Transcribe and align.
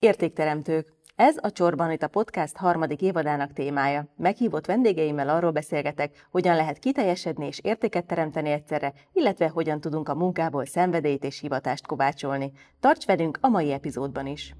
Értékteremtők. 0.00 0.92
Ez 1.16 1.36
a 1.40 1.50
Csorban 1.50 1.90
itt 1.90 2.02
a 2.02 2.08
podcast 2.08 2.56
harmadik 2.56 3.02
évadának 3.02 3.52
témája. 3.52 4.06
Meghívott 4.16 4.66
vendégeimmel 4.66 5.28
arról 5.28 5.50
beszélgetek, 5.50 6.26
hogyan 6.30 6.56
lehet 6.56 6.78
kiteljesedni 6.78 7.46
és 7.46 7.60
értéket 7.62 8.06
teremteni 8.06 8.50
egyszerre, 8.50 8.92
illetve 9.12 9.48
hogyan 9.48 9.80
tudunk 9.80 10.08
a 10.08 10.14
munkából 10.14 10.66
szenvedélyt 10.66 11.24
és 11.24 11.40
hivatást 11.40 11.86
kovácsolni. 11.86 12.52
Tarts 12.80 13.06
velünk 13.06 13.38
a 13.40 13.48
mai 13.48 13.72
epizódban 13.72 14.26
is! 14.26 14.54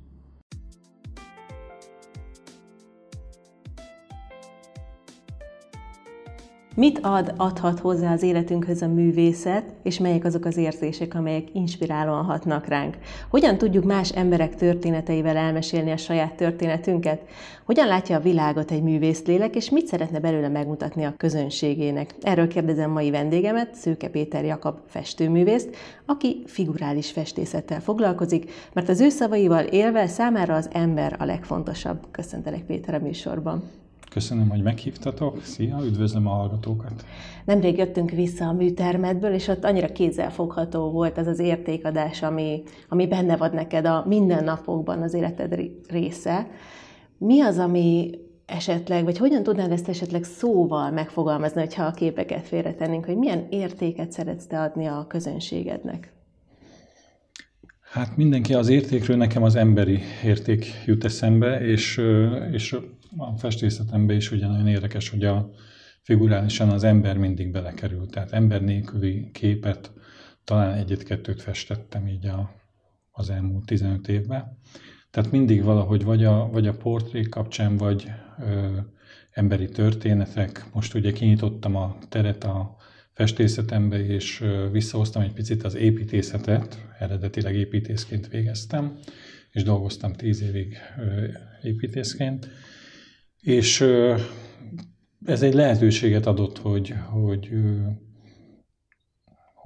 Mit 6.79 6.99
ad, 7.03 7.33
adhat 7.37 7.79
hozzá 7.79 8.13
az 8.13 8.23
életünkhöz 8.23 8.83
a 8.83 8.89
művészet, 8.89 9.65
és 9.83 9.99
melyek 9.99 10.25
azok 10.25 10.45
az 10.45 10.57
érzések, 10.57 11.15
amelyek 11.15 11.55
inspirálóan 11.55 12.25
hatnak 12.25 12.67
ránk? 12.67 12.97
Hogyan 13.29 13.59
tudjuk 13.59 13.85
más 13.85 14.11
emberek 14.13 14.55
történeteivel 14.55 15.37
elmesélni 15.37 15.91
a 15.91 15.97
saját 15.97 16.35
történetünket? 16.35 17.21
Hogyan 17.65 17.87
látja 17.87 18.17
a 18.17 18.21
világot 18.21 18.71
egy 18.71 18.83
művészlélek, 18.83 19.57
és 19.57 19.71
mit 19.71 19.87
szeretne 19.87 20.21
belőle 20.21 20.49
megmutatni 20.49 21.05
a 21.05 21.15
közönségének? 21.17 22.15
Erről 22.21 22.49
kérdezem 22.49 22.91
mai 22.91 23.11
vendégemet, 23.11 23.75
Szőke 23.75 24.09
Péter 24.09 24.45
Jakab 24.45 24.79
festőművészt, 24.87 25.77
aki 26.07 26.43
figurális 26.47 27.11
festészettel 27.11 27.81
foglalkozik, 27.81 28.51
mert 28.73 28.89
az 28.89 29.01
ő 29.01 29.09
szavaival 29.09 29.65
élve 29.65 30.07
számára 30.07 30.55
az 30.55 30.69
ember 30.73 31.17
a 31.19 31.25
legfontosabb. 31.25 32.07
Köszöntelek 32.11 32.63
Péter 32.63 32.95
a 32.95 32.99
műsorban. 32.99 33.63
Köszönöm, 34.11 34.49
hogy 34.49 34.63
meghívtatok. 34.63 35.43
Szia, 35.43 35.79
üdvözlöm 35.85 36.27
a 36.27 36.31
hallgatókat. 36.31 37.05
Nemrég 37.45 37.77
jöttünk 37.77 38.11
vissza 38.11 38.47
a 38.47 38.53
műtermedből, 38.53 39.33
és 39.33 39.49
ott 39.49 39.65
annyira 39.65 39.93
kézzelfogható 39.93 40.91
volt 40.91 41.19
ez 41.19 41.27
az 41.27 41.39
értékadás, 41.39 42.23
ami, 42.23 42.63
ami 42.89 43.07
benne 43.07 43.37
van 43.37 43.51
neked 43.55 43.85
a 43.85 44.05
mindennapokban 44.07 45.03
az 45.03 45.15
életed 45.15 45.61
része. 45.89 46.47
Mi 47.19 47.41
az, 47.41 47.59
ami 47.59 48.11
esetleg, 48.47 49.05
vagy 49.05 49.19
hogyan 49.19 49.43
tudnád 49.43 49.73
ezt 49.73 49.89
esetleg 49.89 50.25
szóval 50.25 50.91
megfogalmazni, 50.91 51.61
hogyha 51.61 51.85
a 51.85 51.91
képeket 51.91 52.47
félretennénk, 52.47 53.05
hogy 53.05 53.17
milyen 53.17 53.47
értéket 53.51 54.13
szeretsz 54.13 54.47
te 54.47 54.61
adni 54.61 54.87
a 54.87 55.07
közönségednek? 55.09 56.13
Hát 57.93 58.17
mindenki 58.17 58.55
az 58.55 58.69
értékről, 58.69 59.17
nekem 59.17 59.43
az 59.43 59.55
emberi 59.55 60.01
érték 60.25 60.67
jut 60.87 61.05
eszembe, 61.05 61.61
és, 61.61 62.01
és 62.53 62.77
a 63.19 63.37
festészetemben 63.37 64.17
is 64.17 64.31
ugye 64.31 64.47
nagyon 64.47 64.67
érdekes, 64.67 65.09
hogy 65.09 65.25
a 65.25 65.51
figurálisan 66.03 66.71
az 66.71 66.85
ember 66.85 67.17
mindig 67.17 67.51
belekerül. 67.51 68.07
Tehát 68.07 68.33
ember 68.33 68.63
nélküli 68.63 69.31
képet 69.33 69.93
talán 70.45 70.73
egyet-kettőt 70.73 71.43
festettem 71.43 72.07
így 72.07 72.27
a, 72.27 72.51
az 73.11 73.31
elmúlt 73.31 73.67
15 73.67 74.09
évben. 74.09 74.59
Tehát 75.11 75.31
mindig 75.31 75.63
valahogy 75.63 76.05
vagy 76.05 76.25
a, 76.25 76.49
vagy 76.51 76.67
a 76.67 76.77
portrék 76.77 77.29
kapcsán, 77.29 77.77
vagy 77.77 78.11
ö, 78.39 78.77
emberi 79.31 79.69
történetek. 79.69 80.65
Most 80.73 80.95
ugye 80.95 81.13
kinyitottam 81.13 81.77
a 81.77 81.99
teret 82.09 82.45
a 82.45 82.77
festészetembe, 83.13 84.07
és 84.07 84.41
ö, 84.41 84.69
visszahoztam 84.71 85.23
egy 85.23 85.33
picit 85.33 85.63
az 85.63 85.75
építészetet. 85.75 86.87
Eredetileg 86.99 87.55
építészként 87.55 88.29
végeztem, 88.29 88.99
és 89.51 89.63
dolgoztam 89.63 90.13
tíz 90.13 90.43
évig 90.43 90.77
ö, 90.99 91.25
építészként 91.63 92.49
és 93.41 93.81
ez 95.25 95.43
egy 95.43 95.55
lehetőséget 95.55 96.27
adott, 96.27 96.59
hogy, 96.59 96.95
hogy 97.11 97.51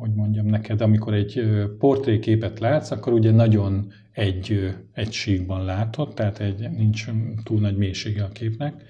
hogy 0.03 0.15
mondjam 0.15 0.47
neked, 0.47 0.81
amikor 0.81 1.15
egy 1.15 1.43
portréképet 1.79 2.59
látsz, 2.59 2.91
akkor 2.91 3.13
ugye 3.13 3.31
nagyon 3.31 3.93
egy, 4.13 4.75
egy 4.93 5.13
síkban 5.13 5.65
látod, 5.65 6.15
tehát 6.15 6.39
egy, 6.41 6.71
nincs 6.71 7.07
túl 7.45 7.61
nagy 7.61 7.77
mélysége 7.77 8.25
a 8.25 8.29
képnek. 8.29 8.83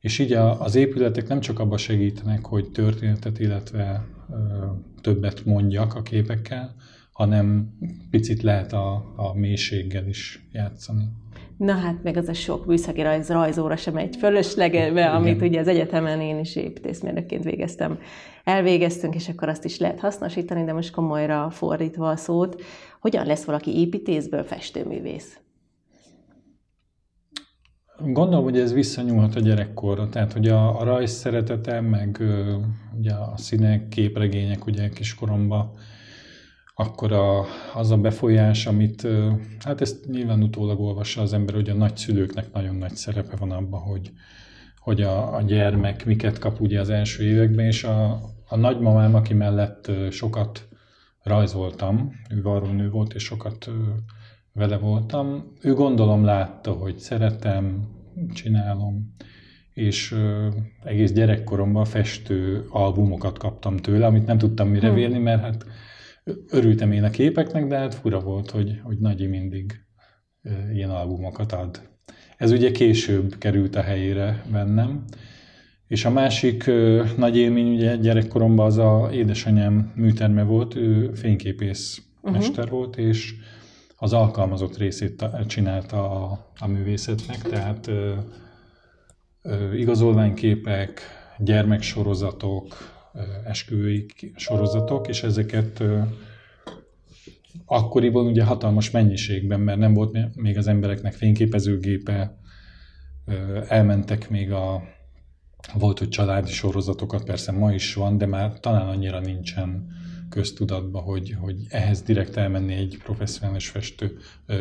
És 0.00 0.18
így 0.18 0.32
a, 0.32 0.60
az 0.60 0.74
épületek 0.74 1.28
nem 1.28 1.40
csak 1.40 1.58
abba 1.58 1.76
segítenek, 1.76 2.44
hogy 2.44 2.70
történetet, 2.70 3.38
illetve 3.38 4.06
többet 5.00 5.44
mondjak 5.44 5.94
a 5.94 6.02
képekkel, 6.02 6.74
hanem 7.12 7.74
picit 8.10 8.42
lehet 8.42 8.72
a, 8.72 9.12
a 9.16 9.34
mélységgel 9.34 10.06
is 10.08 10.48
játszani. 10.52 11.04
Na 11.58 11.72
hát 11.72 12.02
meg 12.02 12.16
az 12.16 12.28
a 12.28 12.34
sok 12.34 12.66
műszaki 12.66 13.02
rajz, 13.02 13.28
rajzóra 13.28 13.76
sem 13.76 13.96
egy 13.96 14.16
fölöslegelve, 14.16 15.10
amit 15.10 15.42
ugye 15.42 15.60
az 15.60 15.68
egyetemen 15.68 16.20
én 16.20 16.38
is 16.38 16.56
építészmérnökként 16.56 17.44
végeztem. 17.44 17.98
Elvégeztünk, 18.44 19.14
és 19.14 19.28
akkor 19.28 19.48
azt 19.48 19.64
is 19.64 19.78
lehet 19.78 20.00
hasznosítani, 20.00 20.64
de 20.64 20.72
most 20.72 20.90
komolyra 20.90 21.50
fordítva 21.50 22.08
a 22.08 22.16
szót. 22.16 22.62
Hogyan 23.00 23.26
lesz 23.26 23.44
valaki 23.44 23.78
építészből 23.78 24.42
festőművész? 24.42 25.38
Gondolom, 28.04 28.44
hogy 28.44 28.58
ez 28.58 28.72
visszanyúlhat 28.72 29.34
a 29.34 29.40
gyerekkorra, 29.40 30.08
tehát 30.08 30.32
hogy 30.32 30.48
a, 30.48 30.80
a 30.80 30.84
rajz 30.84 31.10
szeretete, 31.10 31.80
meg 31.80 32.22
ugye 32.98 33.12
a 33.12 33.32
színek, 33.36 33.88
képregények 33.88 34.66
ugye 34.66 34.88
kiskoromban 34.88 35.72
akkor 36.80 37.12
a, 37.12 37.44
az 37.74 37.90
a 37.90 37.96
befolyás, 37.96 38.66
amit, 38.66 39.06
hát 39.64 39.80
ezt 39.80 40.06
nyilván 40.06 40.42
utólag 40.42 40.80
olvassa 40.80 41.22
az 41.22 41.32
ember, 41.32 41.54
hogy 41.54 41.68
a 41.68 41.74
nagyszülőknek 41.74 42.52
nagyon 42.52 42.76
nagy 42.76 42.94
szerepe 42.94 43.36
van 43.36 43.50
abban, 43.50 43.80
hogy, 43.80 44.12
hogy 44.78 45.02
a, 45.02 45.36
a 45.36 45.42
gyermek 45.42 46.06
miket 46.06 46.38
kap 46.38 46.60
ugye 46.60 46.80
az 46.80 46.90
első 46.90 47.24
években, 47.24 47.64
és 47.66 47.84
a, 47.84 48.20
a 48.48 48.56
nagymamám, 48.56 49.14
aki 49.14 49.34
mellett 49.34 49.90
sokat 50.10 50.68
rajzoltam, 51.22 52.12
ő 52.30 52.42
varrónő 52.42 52.90
volt, 52.90 53.14
és 53.14 53.22
sokat 53.22 53.70
vele 54.52 54.76
voltam, 54.76 55.52
ő 55.60 55.74
gondolom 55.74 56.24
látta, 56.24 56.72
hogy 56.72 56.98
szeretem, 56.98 57.88
csinálom, 58.34 59.14
és 59.72 60.16
egész 60.84 61.12
gyerekkoromban 61.12 61.84
festő 61.84 62.66
albumokat 62.70 63.38
kaptam 63.38 63.76
tőle, 63.76 64.06
amit 64.06 64.26
nem 64.26 64.38
tudtam 64.38 64.68
mire 64.68 64.88
hm. 64.88 64.94
vélni, 64.94 65.18
mert 65.18 65.42
hát 65.42 65.66
örültem 66.50 66.92
én 66.92 67.04
a 67.04 67.10
képeknek, 67.10 67.66
de 67.66 67.76
hát 67.76 67.94
fura 67.94 68.20
volt, 68.20 68.50
hogy, 68.50 68.80
hogy 68.82 68.98
Nagyi 68.98 69.26
mindig 69.26 69.80
ilyen 70.72 70.90
albumokat 70.90 71.52
ad. 71.52 71.80
Ez 72.36 72.50
ugye 72.50 72.70
később 72.70 73.38
került 73.38 73.76
a 73.76 73.82
helyére 73.82 74.44
bennem. 74.52 75.04
És 75.86 76.04
a 76.04 76.10
másik 76.10 76.66
ö, 76.66 77.04
nagy 77.16 77.36
élmény 77.36 77.74
ugye 77.74 77.96
gyerekkoromban 77.96 78.66
az 78.66 78.78
a 78.78 79.08
édesanyám 79.12 79.92
műterme 79.94 80.42
volt, 80.42 80.74
ő 80.74 81.12
fényképész 81.12 82.02
uh-huh. 82.20 82.38
mester 82.38 82.68
volt, 82.68 82.96
és 82.96 83.34
az 83.96 84.12
alkalmazott 84.12 84.76
részét 84.76 85.24
csinálta 85.46 86.10
a, 86.10 86.50
a 86.58 86.66
művészetnek, 86.66 87.38
tehát 87.38 87.86
ö, 87.86 88.14
ö, 89.42 89.74
igazolványképek, 89.74 91.00
gyermeksorozatok, 91.38 92.76
esküvői 93.44 94.06
sorozatok, 94.36 95.08
és 95.08 95.22
ezeket 95.22 95.82
akkoriban 97.64 98.26
ugye 98.26 98.44
hatalmas 98.44 98.90
mennyiségben, 98.90 99.60
mert 99.60 99.78
nem 99.78 99.94
volt 99.94 100.36
még 100.36 100.56
az 100.56 100.66
embereknek 100.66 101.12
fényképezőgépe, 101.12 102.38
elmentek 103.68 104.30
még 104.30 104.52
a 104.52 104.82
volt, 105.74 105.98
hogy 105.98 106.08
családi 106.08 106.50
sorozatokat, 106.50 107.24
persze 107.24 107.52
ma 107.52 107.72
is 107.72 107.94
van, 107.94 108.18
de 108.18 108.26
már 108.26 108.60
talán 108.60 108.88
annyira 108.88 109.20
nincsen 109.20 109.86
köztudatban, 110.28 111.02
hogy, 111.02 111.36
hogy 111.40 111.56
ehhez 111.68 112.02
direkt 112.02 112.36
elmenni 112.36 112.74
egy 112.74 112.98
professzionális 113.02 113.68
festő 113.68 114.16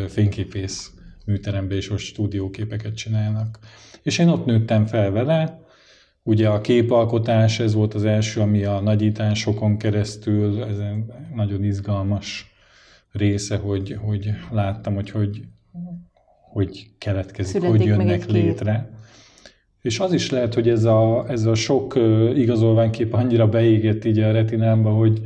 fényképész 0.07 0.91
műterembe, 1.25 1.75
és 1.75 1.89
ott 1.89 1.97
stúdióképeket 1.97 2.95
csinálnak. 2.95 3.59
És 4.01 4.17
én 4.17 4.27
ott 4.27 4.45
nőttem 4.45 4.85
fel 4.85 5.11
vele, 5.11 5.65
Ugye 6.27 6.49
a 6.49 6.61
képalkotás, 6.61 7.59
ez 7.59 7.73
volt 7.73 7.93
az 7.93 8.05
első, 8.05 8.41
ami 8.41 8.63
a 8.63 8.79
nagyításokon 8.79 9.77
keresztül, 9.77 10.63
ez 10.63 10.77
egy 10.77 11.03
nagyon 11.35 11.63
izgalmas 11.63 12.53
része, 13.11 13.57
hogy, 13.57 13.97
hogy 14.01 14.29
láttam, 14.51 14.93
hogy 14.95 15.09
hogy, 15.09 15.41
hogy 16.51 16.87
keletkezik, 16.97 17.61
Születik 17.61 17.77
hogy 17.77 17.87
jönnek 17.87 18.25
létre. 18.25 18.89
És 19.81 19.99
az 19.99 20.13
is 20.13 20.29
lehet, 20.29 20.53
hogy 20.53 20.69
ez 20.69 20.83
a, 20.83 21.25
ez 21.29 21.45
a 21.45 21.55
sok 21.55 21.99
igazolványkép 22.35 23.13
annyira 23.13 23.47
beégett 23.47 24.05
így 24.05 24.19
a 24.19 24.31
retinámba, 24.31 24.89
hogy, 24.89 25.21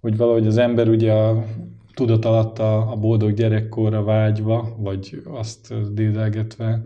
hogy 0.00 0.16
valahogy 0.16 0.46
az 0.46 0.56
ember 0.56 0.88
ugye 0.88 1.12
a 1.12 1.44
tudat 1.94 2.24
alatt 2.24 2.58
a, 2.58 2.92
a 2.92 2.96
boldog 2.96 3.32
gyerekkorra 3.32 4.02
vágyva, 4.02 4.76
vagy 4.78 5.22
azt 5.24 5.92
dédelgetve, 5.92 6.84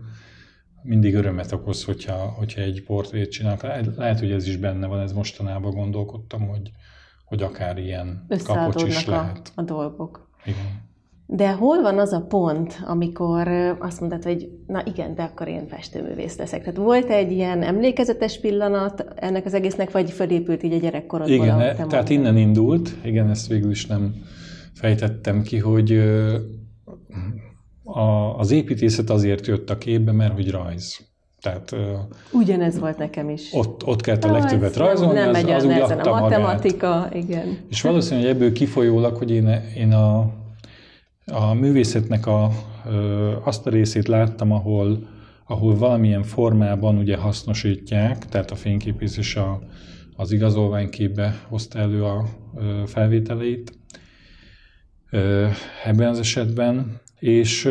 mindig 0.83 1.15
örömet 1.15 1.51
okoz, 1.51 1.83
hogyha, 1.83 2.13
hogyha 2.13 2.61
egy 2.61 2.83
portrét 2.83 3.31
csinálok. 3.31 3.61
Lehet, 3.95 4.19
hogy 4.19 4.31
ez 4.31 4.47
is 4.47 4.57
benne 4.57 4.87
van, 4.87 4.99
ez 4.99 5.11
mostanában 5.11 5.71
gondolkodtam, 5.71 6.47
hogy, 6.47 6.71
hogy 7.25 7.41
akár 7.41 7.77
ilyen 7.77 8.25
kapocs 8.43 8.83
is 8.83 9.07
a, 9.07 9.11
lehet. 9.11 9.51
a 9.55 9.61
dolgok. 9.61 10.29
Igen. 10.45 10.87
De 11.31 11.51
hol 11.51 11.81
van 11.81 11.99
az 11.99 12.11
a 12.11 12.21
pont, 12.21 12.79
amikor 12.85 13.47
azt 13.79 13.99
mondtad, 13.99 14.23
hogy 14.23 14.49
na 14.67 14.83
igen, 14.85 15.15
de 15.15 15.23
akkor 15.23 15.47
én 15.47 15.67
festőművész 15.67 16.37
leszek? 16.37 16.59
Tehát 16.59 16.77
volt 16.77 17.09
egy 17.09 17.31
ilyen 17.31 17.63
emlékezetes 17.63 18.39
pillanat 18.39 19.05
ennek 19.15 19.45
az 19.45 19.53
egésznek, 19.53 19.91
vagy 19.91 20.11
fölépült 20.11 20.63
így 20.63 20.73
a 20.73 20.77
gyerekkorodból? 20.77 21.35
Igen, 21.35 21.59
e, 21.59 21.73
tehát 21.73 22.09
innen 22.09 22.37
indult, 22.37 22.95
igen, 23.03 23.29
ezt 23.29 23.47
végül 23.47 23.71
is 23.71 23.85
nem 23.85 24.15
fejtettem 24.73 25.41
ki, 25.41 25.57
hogy 25.57 26.01
a, 27.93 28.37
az 28.37 28.51
építészet 28.51 29.09
azért 29.09 29.47
jött 29.47 29.69
a 29.69 29.77
képbe, 29.77 30.11
mert 30.11 30.33
hogy 30.33 30.51
rajz. 30.51 31.07
Tehát, 31.41 31.75
Ugyanez 32.31 32.79
volt 32.79 32.97
nekem 32.97 33.29
is. 33.29 33.49
Ott, 33.51 33.85
ott 33.85 34.01
kellett 34.01 34.23
a 34.23 34.31
legtöbbet 34.31 34.75
rajzolni, 34.75 35.19
nem 35.19 35.29
az, 35.29 35.33
megy 35.33 35.51
az 35.51 35.63
úgy 35.63 35.71
a 35.71 36.19
matematika, 36.19 36.89
magát. 36.89 37.15
igen. 37.15 37.57
És 37.69 37.81
valószínűleg 37.81 38.29
ebből 38.29 38.51
kifolyólag, 38.51 39.15
hogy 39.15 39.31
én, 39.31 39.47
én 39.75 39.93
a, 39.93 40.19
a 41.25 41.53
művészetnek 41.53 42.27
a, 42.27 42.51
azt 43.43 43.67
a 43.67 43.69
részét 43.69 44.07
láttam, 44.07 44.51
ahol, 44.51 45.07
ahol 45.47 45.77
valamilyen 45.77 46.23
formában 46.23 46.97
ugye 46.97 47.17
hasznosítják, 47.17 48.25
tehát 48.25 48.51
a 48.51 48.55
fényképészés 48.55 49.35
a, 49.35 49.61
az 50.15 50.31
igazolványképbe 50.31 51.39
hozta 51.47 51.79
elő 51.79 52.03
a 52.03 52.25
felvételeit 52.85 53.79
ebben 55.83 56.07
az 56.09 56.19
esetben, 56.19 56.99
és 57.19 57.69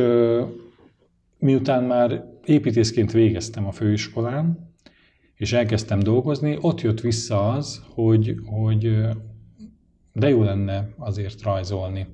miután 1.38 1.84
már 1.84 2.24
építészként 2.44 3.12
végeztem 3.12 3.66
a 3.66 3.72
főiskolán, 3.72 4.72
és 5.34 5.52
elkezdtem 5.52 5.98
dolgozni, 5.98 6.58
ott 6.60 6.80
jött 6.80 7.00
vissza 7.00 7.52
az, 7.52 7.82
hogy, 7.94 8.34
hogy 8.44 9.00
de 10.12 10.28
jó 10.28 10.42
lenne 10.42 10.88
azért 10.96 11.42
rajzolni. 11.42 12.06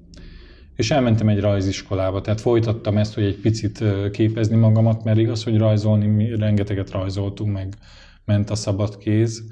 És 0.76 0.90
elmentem 0.90 1.28
egy 1.28 1.40
rajziskolába, 1.40 2.20
tehát 2.20 2.40
folytattam 2.40 2.96
ezt, 2.96 3.14
hogy 3.14 3.24
egy 3.24 3.40
picit 3.40 3.84
képezni 4.10 4.56
magamat, 4.56 5.04
mert 5.04 5.18
igaz, 5.18 5.44
hogy 5.44 5.56
rajzolni, 5.56 6.06
mi 6.06 6.36
rengeteget 6.36 6.90
rajzoltunk, 6.90 7.52
meg 7.52 7.74
ment 8.24 8.50
a 8.50 8.54
szabad 8.54 8.96
kéz, 8.96 9.44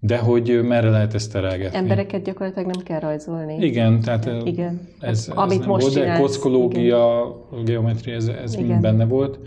de 0.00 0.18
hogy 0.18 0.60
merre 0.62 0.90
lehet 0.90 1.14
ezt 1.14 1.32
terelgetni? 1.32 1.76
Embereket 1.76 2.22
gyakorlatilag 2.22 2.70
nem 2.74 2.84
kell 2.84 3.00
rajzolni. 3.00 3.56
Igen, 3.64 4.00
tehát 4.00 4.30
igen. 4.44 4.80
ez, 5.00 5.08
ez 5.08 5.28
Amit 5.34 5.58
nem 5.58 5.68
most 5.68 5.94
volt, 5.94 6.06
de 6.06 6.18
kockológia, 6.18 7.34
igen. 7.52 7.64
geometria, 7.64 8.14
ez, 8.14 8.26
ez 8.26 8.54
mind 8.54 8.80
benne 8.80 9.04
volt 9.04 9.38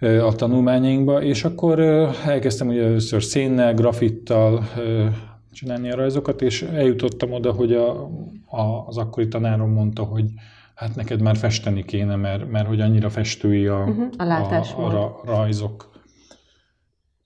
a 0.00 0.32
tanulmányainkba, 0.34 1.22
és 1.22 1.44
akkor 1.44 1.80
elkezdtem 2.26 2.68
ugye 2.68 2.84
először 2.84 3.22
szénnel, 3.22 3.74
grafittal 3.74 4.64
csinálni 5.52 5.90
a 5.90 5.96
rajzokat, 5.96 6.42
és 6.42 6.62
eljutottam 6.62 7.32
oda, 7.32 7.52
hogy 7.52 7.72
a, 7.72 7.90
a, 8.46 8.84
az 8.86 8.96
akkori 8.96 9.28
tanárom 9.28 9.70
mondta, 9.70 10.02
hogy 10.02 10.24
hát 10.74 10.94
neked 10.94 11.20
már 11.20 11.36
festeni 11.36 11.84
kéne, 11.84 12.16
mert, 12.16 12.50
mert 12.50 12.66
hogy 12.66 12.80
annyira 12.80 13.10
festői 13.10 13.66
a, 13.66 13.78
uh-huh, 13.78 14.06
a, 14.16 14.94
a, 14.94 15.04
a 15.04 15.20
rajzok. 15.24 15.90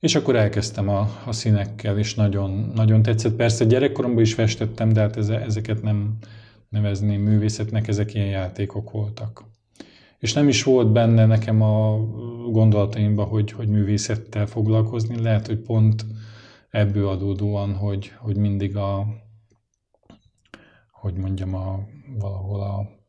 És 0.03 0.15
akkor 0.15 0.37
elkezdtem 0.37 0.89
a, 0.89 1.09
a 1.27 1.33
színekkel, 1.33 1.99
és 1.99 2.15
nagyon, 2.15 2.71
nagyon 2.75 3.03
tetszett. 3.03 3.35
Persze 3.35 3.65
gyerekkoromban 3.65 4.23
is 4.23 4.35
festettem, 4.35 4.93
de 4.93 5.01
hát 5.01 5.17
ezeket 5.17 5.83
nem 5.83 6.17
nevezném 6.69 7.21
művészetnek, 7.21 7.89
ezek 7.89 8.15
ilyen 8.15 8.27
játékok 8.27 8.91
voltak. 8.91 9.45
És 10.19 10.33
nem 10.33 10.49
is 10.49 10.63
volt 10.63 10.93
benne 10.93 11.27
nekem 11.27 11.63
a 11.63 11.97
gondolataimban, 12.51 13.27
hogy, 13.27 13.53
hogy 13.53 13.69
művészettel 13.69 14.47
foglalkozni. 14.47 15.23
Lehet, 15.23 15.47
hogy 15.47 15.59
pont 15.59 16.05
ebből 16.71 17.09
adódóan, 17.09 17.75
hogy, 17.75 18.13
hogy 18.19 18.37
mindig 18.37 18.77
a, 18.77 19.07
hogy 20.93 21.15
mondjam, 21.15 21.55
a, 21.55 21.89
valahol 22.19 22.61
a 22.61 23.02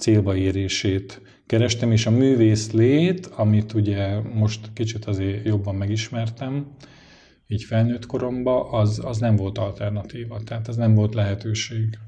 célba 0.00 0.36
érését 0.36 1.20
kerestem, 1.46 1.92
és 1.92 2.06
a 2.06 2.10
művész 2.10 2.72
lét, 2.72 3.26
amit 3.26 3.72
ugye 3.72 4.20
most 4.34 4.70
kicsit 4.72 5.04
azért 5.04 5.46
jobban 5.46 5.74
megismertem, 5.74 6.66
így 7.46 7.62
felnőtt 7.64 8.06
koromban, 8.06 8.66
az, 8.70 9.00
az 9.04 9.18
nem 9.18 9.36
volt 9.36 9.58
alternatíva, 9.58 10.40
tehát 10.44 10.68
ez 10.68 10.76
nem 10.76 10.94
volt 10.94 11.14
lehetőség. 11.14 11.98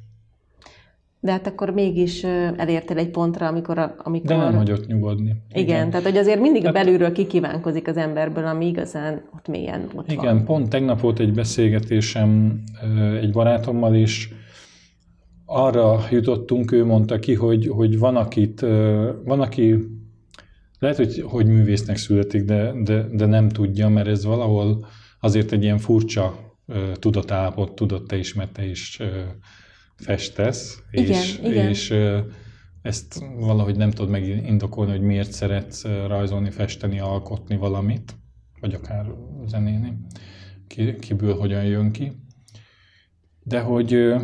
De 1.20 1.30
hát 1.30 1.46
akkor 1.46 1.70
mégis 1.70 2.24
elértél 2.56 2.98
egy 2.98 3.10
pontra, 3.10 3.46
amikor... 3.46 3.78
amikor... 3.78 4.26
De 4.26 4.36
nem 4.36 4.54
hagyott 4.54 4.86
nyugodni. 4.86 5.30
Igen, 5.50 5.64
Igen. 5.64 5.90
tehát 5.90 6.06
hogy 6.06 6.16
azért 6.16 6.40
mindig 6.40 6.64
hát... 6.64 6.72
belülről 6.72 7.12
kikívánkozik 7.12 7.88
az 7.88 7.96
emberből, 7.96 8.46
ami 8.46 8.66
igazán 8.66 9.22
ott 9.36 9.48
mélyen 9.48 9.88
ott 9.94 10.10
Igen, 10.10 10.34
van. 10.34 10.44
pont 10.44 10.68
tegnap 10.68 11.00
volt 11.00 11.18
egy 11.18 11.32
beszélgetésem 11.32 12.62
egy 13.20 13.30
barátommal, 13.30 13.94
és 13.94 14.28
arra 15.52 16.06
jutottunk, 16.10 16.72
ő 16.72 16.84
mondta 16.84 17.18
ki, 17.18 17.34
hogy, 17.34 17.66
hogy 17.66 17.98
van, 17.98 18.16
akit, 18.16 18.60
van, 19.24 19.40
aki 19.40 19.76
lehet, 20.78 20.96
hogy, 20.96 21.22
hogy 21.26 21.46
művésznek 21.46 21.96
születik, 21.96 22.44
de, 22.44 22.72
de, 22.82 23.06
de 23.12 23.26
nem 23.26 23.48
tudja, 23.48 23.88
mert 23.88 24.08
ez 24.08 24.24
valahol 24.24 24.86
azért 25.20 25.52
egy 25.52 25.62
ilyen 25.62 25.78
furcsa 25.78 26.56
tudatállapot, 26.94 27.74
tudott 27.74 28.08
te 28.08 28.16
is, 28.16 28.34
mert 28.34 28.52
te 28.52 28.66
is 28.66 28.98
festesz, 29.96 30.82
igen, 30.90 31.06
és, 31.06 31.38
igen. 31.38 31.68
és 31.68 31.94
ezt 32.82 33.24
valahogy 33.38 33.76
nem 33.76 33.90
tudod 33.90 34.10
megindokolni, 34.10 34.90
hogy 34.90 35.00
miért 35.00 35.32
szeretsz 35.32 35.84
rajzolni, 35.84 36.50
festeni, 36.50 37.00
alkotni 37.00 37.56
valamit, 37.56 38.14
vagy 38.60 38.74
akár 38.74 39.06
zenélni, 39.46 39.96
ki, 40.66 40.96
kiből 40.96 41.34
hogyan 41.34 41.64
jön 41.64 41.90
ki. 41.90 42.12
De 43.42 43.60
hogy 43.60 44.14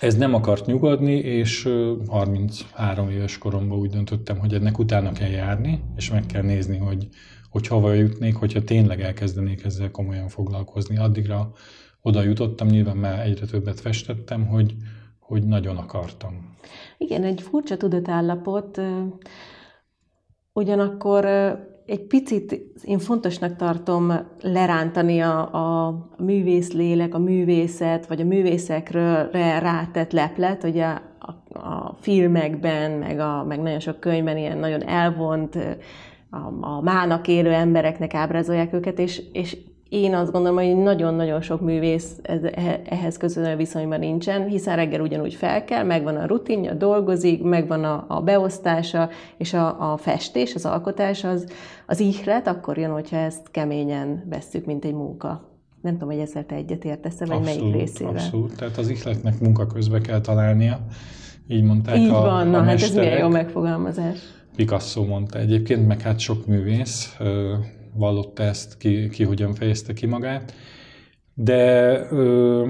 ez 0.00 0.16
nem 0.16 0.34
akart 0.34 0.66
nyugodni, 0.66 1.12
és 1.12 1.68
33 2.08 3.10
éves 3.10 3.38
koromban 3.38 3.78
úgy 3.78 3.90
döntöttem, 3.90 4.38
hogy 4.38 4.54
ennek 4.54 4.78
utána 4.78 5.12
kell 5.12 5.30
járni, 5.30 5.82
és 5.96 6.10
meg 6.10 6.26
kell 6.26 6.42
nézni, 6.42 6.76
hogy, 6.78 7.08
hogy 7.50 7.66
hova 7.66 7.92
jutnék, 7.92 8.34
hogyha 8.34 8.64
tényleg 8.64 9.00
elkezdenék 9.00 9.64
ezzel 9.64 9.90
komolyan 9.90 10.28
foglalkozni. 10.28 10.96
Addigra 10.96 11.52
oda 12.02 12.22
jutottam, 12.22 12.66
nyilván 12.66 12.96
már 12.96 13.26
egyre 13.26 13.46
többet 13.46 13.80
festettem, 13.80 14.46
hogy, 14.46 14.74
hogy 15.18 15.42
nagyon 15.42 15.76
akartam. 15.76 16.56
Igen, 16.98 17.24
egy 17.24 17.40
furcsa 17.42 17.76
tudatállapot, 17.76 18.80
ugyanakkor 20.52 21.24
egy 21.86 22.06
picit 22.06 22.62
én 22.84 22.98
fontosnak 22.98 23.56
tartom 23.56 24.12
lerántani 24.40 25.20
a, 25.20 25.54
a 25.54 25.94
művész 26.18 26.72
lélek, 26.72 27.14
a 27.14 27.18
művészet, 27.18 28.06
vagy 28.06 28.20
a 28.20 28.24
művészekről 28.24 29.30
rátett 29.60 30.12
leplet, 30.12 30.62
hogy 30.62 30.78
a, 30.78 31.02
a, 31.18 31.58
a 31.58 31.96
filmekben, 32.00 32.90
meg, 32.90 33.18
a, 33.18 33.44
meg 33.44 33.60
nagyon 33.60 33.80
sok 33.80 34.00
könyvben 34.00 34.36
ilyen 34.36 34.58
nagyon 34.58 34.82
elvont, 34.82 35.58
a, 36.30 36.36
a 36.60 36.80
mának 36.80 37.28
élő 37.28 37.52
embereknek 37.52 38.14
ábrázolják 38.14 38.72
őket, 38.72 38.98
és, 38.98 39.22
és 39.32 39.56
én 39.94 40.14
azt 40.14 40.32
gondolom, 40.32 40.56
hogy 40.56 40.76
nagyon-nagyon 40.76 41.40
sok 41.40 41.60
művész 41.60 42.20
ehhez 42.84 43.16
közönő 43.16 43.56
viszonyban 43.56 43.98
nincsen, 43.98 44.46
hiszen 44.46 44.76
reggel 44.76 45.00
ugyanúgy 45.00 45.34
fel 45.34 45.64
kell, 45.64 45.84
megvan 45.84 46.16
a 46.16 46.26
rutinja, 46.26 46.74
dolgozik, 46.74 47.42
megvan 47.42 47.84
a, 47.84 48.04
a 48.08 48.20
beosztása, 48.20 49.08
és 49.36 49.52
a, 49.52 49.92
a 49.92 49.96
festés, 49.96 50.54
az 50.54 50.64
alkotás, 50.64 51.24
az, 51.24 51.46
az 51.86 52.00
ihlet, 52.00 52.46
akkor 52.46 52.78
jön, 52.78 52.90
hogyha 52.90 53.16
ezt 53.16 53.50
keményen 53.50 54.24
vesszük, 54.30 54.64
mint 54.64 54.84
egy 54.84 54.94
munka. 54.94 55.48
Nem 55.80 55.92
tudom, 55.92 56.08
hogy 56.08 56.18
ezzel 56.22 56.46
te 56.46 56.54
egyet 56.54 56.84
értesz 56.84 57.18
vagy 57.18 57.30
abszolút, 57.30 57.60
melyik 57.60 57.74
részével. 57.74 58.12
Abszolút, 58.12 58.56
tehát 58.56 58.76
az 58.76 58.88
ihletnek 58.88 59.40
munka 59.40 59.66
közben 59.66 60.02
kell 60.02 60.20
találnia, 60.20 60.80
így 61.48 61.62
mondták 61.62 61.96
így 61.96 62.08
a 62.08 62.20
van, 62.20 62.48
na 62.48 62.58
a 62.58 62.62
hát 62.62 62.82
ez 62.82 62.94
milyen 62.94 63.18
jó 63.18 63.28
megfogalmazás. 63.28 64.18
Picasso 64.56 65.04
mondta 65.04 65.38
egyébként, 65.38 65.86
meg 65.86 66.00
hát 66.00 66.18
sok 66.18 66.46
művész, 66.46 67.16
vallotta 67.94 68.42
ezt, 68.42 68.76
ki, 68.76 69.08
ki 69.08 69.24
hogyan 69.24 69.54
fejezte 69.54 69.92
ki 69.92 70.06
magát. 70.06 70.54
De 71.34 71.98
ö, 72.10 72.68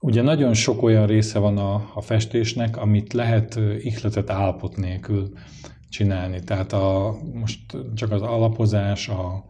ugye 0.00 0.22
nagyon 0.22 0.54
sok 0.54 0.82
olyan 0.82 1.06
része 1.06 1.38
van 1.38 1.58
a, 1.58 1.90
a 1.94 2.00
festésnek, 2.00 2.76
amit 2.76 3.12
lehet 3.12 3.60
ihletet 3.78 4.30
állapot 4.30 4.76
nélkül 4.76 5.32
csinálni. 5.88 6.44
Tehát 6.44 6.72
a, 6.72 7.16
most 7.32 7.76
csak 7.94 8.10
az 8.12 8.22
alapozás, 8.22 9.08
a, 9.08 9.44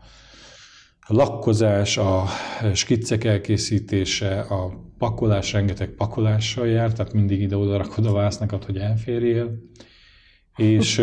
a 1.01 1.15
lakkozás, 1.15 1.97
a 1.97 2.25
skiccek 2.73 3.25
elkészítése, 3.25 4.41
a 4.41 4.87
pakolás 4.99 5.53
rengeteg 5.53 5.89
pakolással 5.89 6.69
jár, 6.69 6.93
tehát 6.93 7.13
mindig 7.13 7.41
ide-oda 7.41 7.77
rakod 7.77 8.07
a 8.07 8.13
vásznakat, 8.13 8.65
hogy 8.65 8.77
elférjél. 8.77 9.59
És, 10.59 11.03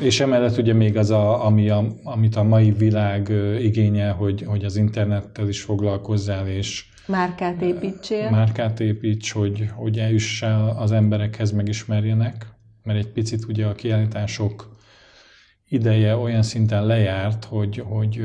és 0.00 0.20
emellett 0.20 0.58
ugye 0.58 0.72
még 0.72 0.96
az, 0.96 1.10
a, 1.10 1.44
ami 1.44 1.68
a, 1.68 1.84
amit 2.02 2.36
a 2.36 2.42
mai 2.42 2.70
világ 2.70 3.32
igényel, 3.60 4.12
hogy, 4.14 4.42
hogy 4.42 4.64
az 4.64 4.76
internettel 4.76 5.48
is 5.48 5.62
foglalkozzál, 5.62 6.48
és 6.48 6.84
márkát 7.06 7.62
építsél. 7.62 8.30
Márkát 8.30 8.80
építs, 8.80 9.32
hogy, 9.32 9.68
hogy 9.74 9.98
eljussál 9.98 10.76
az 10.78 10.92
emberekhez, 10.92 11.50
megismerjenek, 11.50 12.46
mert 12.82 12.98
egy 12.98 13.12
picit 13.12 13.44
ugye 13.48 13.66
a 13.66 13.74
kiállítások 13.74 14.76
ideje 15.68 16.16
olyan 16.16 16.42
szinten 16.42 16.86
lejárt, 16.86 17.44
hogy, 17.44 17.82
hogy 17.88 18.22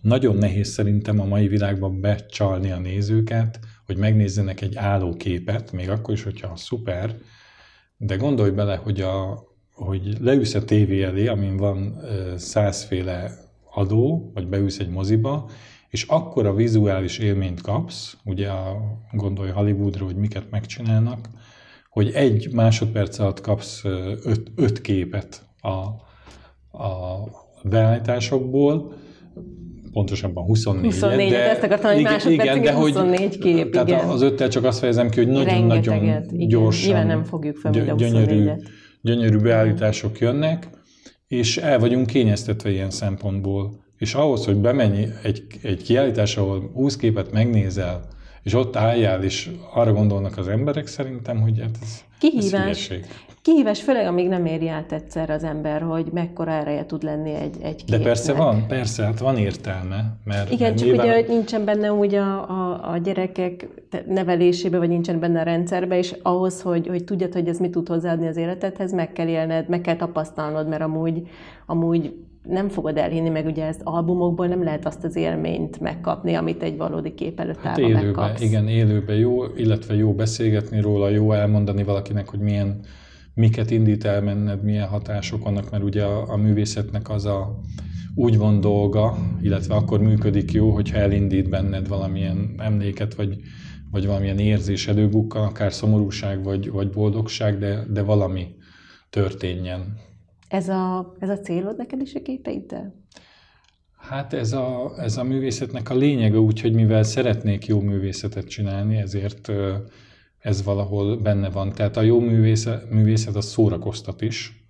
nagyon 0.00 0.36
nehéz 0.36 0.68
szerintem 0.68 1.20
a 1.20 1.24
mai 1.24 1.48
világban 1.48 2.00
becsalni 2.00 2.70
a 2.70 2.78
nézőket, 2.78 3.58
hogy 3.86 3.96
megnézzenek 3.96 4.60
egy 4.60 4.76
állóképet, 4.76 5.72
még 5.72 5.90
akkor 5.90 6.14
is, 6.14 6.22
hogyha 6.22 6.56
szuper, 6.56 7.14
de 8.02 8.16
gondolj 8.16 8.50
bele, 8.50 8.76
hogy, 8.76 9.00
a, 9.00 9.44
hogy 9.72 10.16
leülsz 10.20 10.54
a 10.54 10.64
tévé 10.64 11.02
elé, 11.02 11.26
amin 11.26 11.56
van 11.56 12.00
százféle 12.36 13.30
adó, 13.70 14.30
vagy 14.34 14.48
beülsz 14.48 14.78
egy 14.78 14.88
moziba, 14.88 15.48
és 15.88 16.02
akkor 16.02 16.46
a 16.46 16.54
vizuális 16.54 17.18
élményt 17.18 17.60
kapsz, 17.60 18.16
ugye 18.24 18.48
a, 18.48 18.76
gondolj 19.12 19.50
Hollywoodra, 19.50 20.04
hogy 20.04 20.16
miket 20.16 20.50
megcsinálnak, 20.50 21.28
hogy 21.90 22.10
egy 22.10 22.52
másodperc 22.52 23.18
alatt 23.18 23.40
kapsz 23.40 23.84
öt, 24.24 24.50
öt 24.54 24.80
képet 24.80 25.42
a, 25.60 25.70
a 26.78 27.24
beállításokból, 27.62 28.92
pontosabban 29.92 30.44
24 30.44 30.84
24 30.84 31.30
de, 31.30 31.50
ezt 31.50 31.62
akartam, 31.62 31.92
hogy 31.92 32.02
másodpercig 32.02 32.62
igen, 32.62 32.74
24 32.74 33.38
kép, 33.38 33.70
tehát 33.72 33.88
igen. 33.88 34.08
az 34.08 34.22
öttel 34.22 34.48
csak 34.48 34.64
azt 34.64 34.78
fejezem 34.78 35.08
ki, 35.08 35.18
hogy 35.18 35.28
nagyon-nagyon 35.28 36.26
gyorsan, 36.30 36.86
Nyilván 36.86 37.06
nem 37.06 37.24
fogjuk 37.24 37.56
fel 37.56 37.72
gyönyörű, 37.96 38.50
gyönyörű 39.00 39.36
beállítások 39.36 40.18
jönnek, 40.18 40.68
és 41.28 41.56
el 41.56 41.78
vagyunk 41.78 42.06
kényeztetve 42.06 42.70
ilyen 42.70 42.90
szempontból. 42.90 43.72
És 43.98 44.14
ahhoz, 44.14 44.44
hogy 44.44 44.56
bemenj 44.56 45.06
egy, 45.22 45.42
egy 45.62 45.82
kiállítás, 45.82 46.36
ahol 46.36 46.70
20 46.74 46.96
képet 46.96 47.32
megnézel, 47.32 48.08
és 48.42 48.54
ott 48.54 48.76
álljál, 48.76 49.22
és 49.22 49.50
arra 49.74 49.92
gondolnak 49.92 50.38
az 50.38 50.48
emberek 50.48 50.86
szerintem, 50.86 51.40
hogy 51.40 51.60
hát 51.60 51.76
ez, 51.82 52.04
Kihívás. 52.18 52.90
Ez 52.90 52.98
Kihívás, 53.42 53.82
főleg 53.82 54.06
amíg 54.06 54.28
nem 54.28 54.46
éri 54.46 54.68
át 54.68 54.92
egyszer 54.92 55.30
az 55.30 55.44
ember, 55.44 55.82
hogy 55.82 56.06
mekkora 56.12 56.50
ereje 56.50 56.86
tud 56.86 57.02
lenni 57.02 57.34
egy, 57.34 57.56
egy 57.62 57.76
képnek. 57.76 57.98
De 57.98 58.04
persze 58.04 58.32
van, 58.32 58.66
persze, 58.66 59.04
hát 59.04 59.18
van 59.18 59.36
értelme. 59.36 60.16
Mert, 60.24 60.50
Igen, 60.50 60.66
mert 60.68 60.78
csak 60.78 60.86
nyilván... 60.86 61.06
ugye, 61.06 61.14
hogy 61.14 61.28
nincsen 61.28 61.64
benne 61.64 61.92
úgy 61.92 62.14
a, 62.14 62.50
a, 62.50 62.90
a 62.92 62.96
gyerekek 62.96 63.68
nevelésébe, 64.06 64.78
vagy 64.78 64.88
nincsen 64.88 65.20
benne 65.20 65.40
a 65.40 65.42
rendszerbe, 65.42 65.98
és 65.98 66.14
ahhoz, 66.22 66.62
hogy, 66.62 66.86
hogy 66.86 67.04
tudjad, 67.04 67.32
hogy 67.32 67.48
ez 67.48 67.58
mit 67.58 67.70
tud 67.70 67.88
hozzáadni 67.88 68.26
az 68.26 68.36
életedhez, 68.36 68.92
meg 68.92 69.12
kell 69.12 69.28
élned, 69.28 69.68
meg 69.68 69.80
kell 69.80 69.96
tapasztalnod, 69.96 70.68
mert 70.68 70.82
amúgy, 70.82 71.28
amúgy 71.66 72.14
nem 72.42 72.68
fogod 72.68 72.96
elhinni, 72.96 73.28
meg 73.28 73.46
ugye 73.46 73.64
ezt 73.64 73.80
albumokból 73.84 74.46
nem 74.46 74.62
lehet 74.62 74.86
azt 74.86 75.04
az 75.04 75.16
élményt 75.16 75.80
megkapni, 75.80 76.34
amit 76.34 76.62
egy 76.62 76.76
valódi 76.76 77.14
kép 77.14 77.40
előtt 77.40 77.60
hát 77.60 77.78
élőben, 77.78 78.04
megkapsz. 78.04 78.40
Igen, 78.40 78.68
élőben 78.68 79.16
jó, 79.16 79.44
illetve 79.56 79.94
jó 79.94 80.14
beszélgetni 80.14 80.80
róla, 80.80 81.08
jó 81.08 81.32
elmondani 81.32 81.82
valakinek, 81.82 82.28
hogy 82.28 82.40
milyen, 82.40 82.80
miket 83.34 83.70
indít 83.70 84.04
el 84.04 84.22
menned, 84.22 84.62
milyen 84.62 84.88
hatások 84.88 85.44
vannak, 85.44 85.70
mert 85.70 85.82
ugye 85.82 86.04
a, 86.04 86.32
a 86.32 86.36
művészetnek 86.36 87.10
az 87.10 87.24
a 87.24 87.60
úgy 88.14 88.38
van 88.38 88.60
dolga, 88.60 89.16
illetve 89.40 89.74
akkor 89.74 90.00
működik 90.00 90.52
jó, 90.52 90.70
hogyha 90.70 90.98
elindít 90.98 91.48
benned 91.48 91.88
valamilyen 91.88 92.54
emléket, 92.58 93.14
vagy, 93.14 93.36
vagy 93.90 94.06
valamilyen 94.06 94.38
érzés 94.38 94.88
előbukkan, 94.88 95.44
akár 95.44 95.72
szomorúság, 95.72 96.44
vagy, 96.44 96.70
vagy 96.70 96.90
boldogság, 96.90 97.58
de, 97.58 97.84
de 97.90 98.02
valami 98.02 98.46
történjen. 99.10 99.98
Ez 100.50 100.68
a, 100.68 101.14
ez 101.18 101.28
a 101.28 101.38
célod 101.38 101.76
neked 101.76 102.00
is 102.00 102.14
a 102.14 102.22
képeiddel? 102.22 102.94
Hát 103.96 104.32
ez 104.32 104.52
a, 104.52 104.92
ez 104.96 105.16
a 105.16 105.24
művészetnek 105.24 105.90
a 105.90 105.94
lényege, 105.94 106.38
úgyhogy 106.38 106.72
mivel 106.72 107.02
szeretnék 107.02 107.66
jó 107.66 107.80
művészetet 107.80 108.48
csinálni, 108.48 108.96
ezért 108.96 109.52
ez 110.38 110.62
valahol 110.62 111.16
benne 111.16 111.50
van. 111.50 111.72
Tehát 111.72 111.96
a 111.96 112.02
jó 112.02 112.20
művészet, 112.20 112.90
művészet 112.90 113.34
az 113.36 113.44
szórakoztat 113.44 114.20
is. 114.20 114.64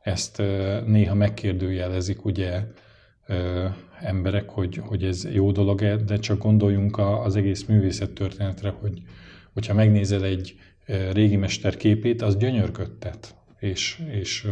Ezt 0.00 0.42
néha 0.86 1.14
megkérdőjelezik 1.14 2.24
ugye 2.24 2.62
emberek, 4.00 4.48
hogy, 4.48 4.76
hogy 4.76 5.04
ez 5.04 5.28
jó 5.32 5.52
dolog-e, 5.52 5.96
de 5.96 6.16
csak 6.16 6.38
gondoljunk 6.38 6.98
az 6.98 7.36
egész 7.36 7.64
művészet 7.64 8.10
történetre, 8.10 8.70
hogy 8.80 9.02
hogyha 9.52 9.74
megnézel 9.74 10.24
egy 10.24 10.54
régi 11.12 11.36
mester 11.36 11.76
képét, 11.76 12.22
az 12.22 12.36
gyönyörködtet, 12.36 13.34
és, 13.58 14.02
és 14.10 14.48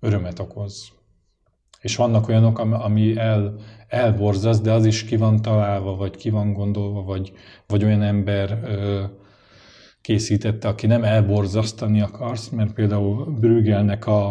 örömet 0.00 0.38
okoz. 0.38 0.92
És 1.80 1.96
vannak 1.96 2.28
olyanok, 2.28 2.58
ami 2.58 3.16
el, 3.16 3.54
elborzaz, 3.88 4.60
de 4.60 4.72
az 4.72 4.84
is 4.86 5.04
ki 5.04 5.16
van 5.16 5.42
találva, 5.42 5.96
vagy 5.96 6.16
ki 6.16 6.30
van 6.30 6.52
gondolva, 6.52 7.02
vagy, 7.02 7.32
vagy 7.66 7.84
olyan 7.84 8.02
ember 8.02 8.60
ö, 8.64 9.04
készítette, 10.00 10.68
aki 10.68 10.86
nem 10.86 11.04
elborzasztani 11.04 12.00
akarsz, 12.00 12.48
mert 12.48 12.72
például 12.72 13.24
Brügelnek 13.40 14.06
a, 14.06 14.28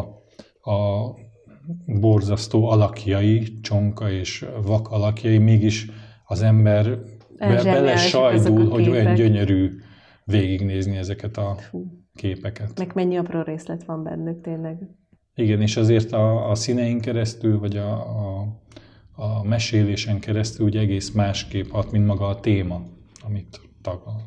a 0.61 1.09
borzasztó 1.85 2.69
alakjai, 2.69 3.59
csonka 3.61 4.11
és 4.11 4.45
vak 4.65 4.89
alakjai, 4.89 5.37
mégis 5.37 5.89
az 6.25 6.41
ember 6.41 6.99
be, 7.37 7.63
bele 7.63 7.97
sajdul, 7.97 8.69
hogy 8.69 8.89
olyan 8.89 9.13
gyönyörű 9.13 9.69
végignézni 10.23 10.97
ezeket 10.97 11.37
a 11.37 11.57
képeket. 12.13 12.77
Meg 12.77 12.91
mennyi 12.95 13.17
apró 13.17 13.41
részlet 13.41 13.83
van 13.83 14.03
bennük 14.03 14.41
tényleg. 14.41 14.77
Igen, 15.39 15.61
és 15.61 15.77
azért 15.77 16.11
a, 16.11 16.49
a 16.49 16.55
színeink 16.55 17.01
keresztül, 17.01 17.59
vagy 17.59 17.77
a, 17.77 17.91
a, 17.91 18.47
a 19.15 19.43
mesélésen 19.43 20.19
keresztül 20.19 20.65
ugye 20.65 20.79
egész 20.79 21.11
másképp 21.11 21.69
hat, 21.69 21.91
mint 21.91 22.05
maga 22.05 22.27
a 22.27 22.39
téma, 22.39 22.81
amit 23.25 23.61
taglal. 23.81 24.21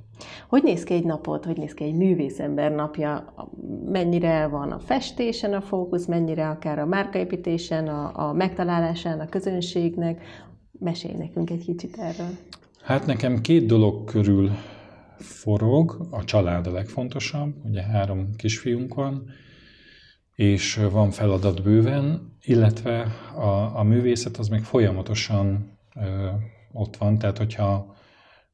Hogy 0.48 0.62
néz 0.62 0.84
ki 0.84 0.94
egy 0.94 1.04
napot, 1.04 1.44
hogy 1.44 1.56
néz 1.56 1.74
ki 1.74 1.84
egy 1.84 1.94
művészember 1.94 2.72
napja, 2.72 3.34
mennyire 3.84 4.46
van 4.46 4.70
a 4.70 4.78
festésen 4.78 5.52
a 5.52 5.60
fókusz, 5.60 6.06
mennyire 6.06 6.48
akár 6.48 6.78
a 6.78 6.86
márkaépítésen, 6.86 7.88
a, 7.88 8.28
a 8.28 8.32
megtalálásán 8.32 9.20
a 9.20 9.28
közönségnek. 9.28 10.22
Mesélj 10.78 11.14
nekünk 11.16 11.50
egy 11.50 11.64
kicsit 11.64 11.96
erről. 11.96 12.30
Hát 12.82 13.06
nekem 13.06 13.40
két 13.40 13.66
dolog 13.66 14.04
körül 14.04 14.50
forog, 15.18 16.06
a 16.10 16.24
család 16.24 16.66
a 16.66 16.72
legfontosabb, 16.72 17.54
ugye 17.64 17.82
három 17.82 18.28
kisfiunk 18.36 18.94
van, 18.94 19.24
és 20.40 20.80
van 20.90 21.10
feladat 21.10 21.62
bőven, 21.62 22.36
illetve 22.44 23.06
a, 23.34 23.78
a 23.78 23.82
művészet 23.82 24.36
az 24.36 24.48
még 24.48 24.62
folyamatosan 24.62 25.78
ö, 25.96 26.00
ott 26.72 26.96
van, 26.96 27.18
tehát 27.18 27.38
hogyha 27.38 27.94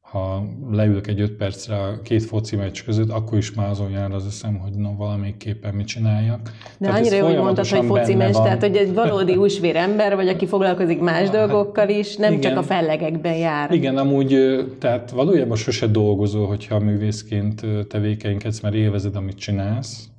ha 0.01 0.43
leülök 0.71 1.07
egy 1.07 1.19
öt 1.19 1.31
percre 1.31 1.75
a 1.75 2.01
két 2.01 2.23
foci 2.23 2.55
meccs 2.55 2.83
között, 2.83 3.09
akkor 3.09 3.37
is 3.37 3.53
már 3.53 3.69
azon 3.69 3.89
jár 3.89 4.11
az 4.11 4.25
eszem, 4.25 4.57
hogy 4.57 4.71
no, 4.71 4.95
valamelyikképpen 4.95 5.73
mit 5.73 5.87
csináljak. 5.87 6.41
De 6.43 6.51
tehát 6.79 6.99
annyira 6.99 7.15
jó, 7.15 7.25
hogy 7.25 7.37
mondtad, 7.37 7.67
hogy 7.67 7.85
foci 7.85 8.15
meccs, 8.15 8.35
tehát 8.35 8.61
hogy 8.61 8.75
egy 8.75 8.93
valódi 8.93 9.33
húsvér 9.33 9.75
ember, 9.75 10.15
vagy 10.15 10.27
aki 10.27 10.45
foglalkozik 10.45 10.99
más 10.99 11.29
hát, 11.29 11.31
dolgokkal 11.31 11.89
is, 11.89 12.15
nem 12.15 12.33
igen, 12.33 12.41
csak 12.41 12.59
a 12.59 12.63
fellegekben 12.63 13.35
jár. 13.35 13.71
Igen, 13.71 13.97
amúgy, 13.97 14.35
tehát 14.79 15.11
valójában 15.11 15.57
sose 15.57 15.87
dolgozol, 15.87 16.47
hogyha 16.47 16.79
művészként 16.79 17.65
tevékenykedsz, 17.87 18.59
mert 18.59 18.75
élvezed, 18.75 19.15
amit 19.15 19.37
csinálsz, 19.37 20.09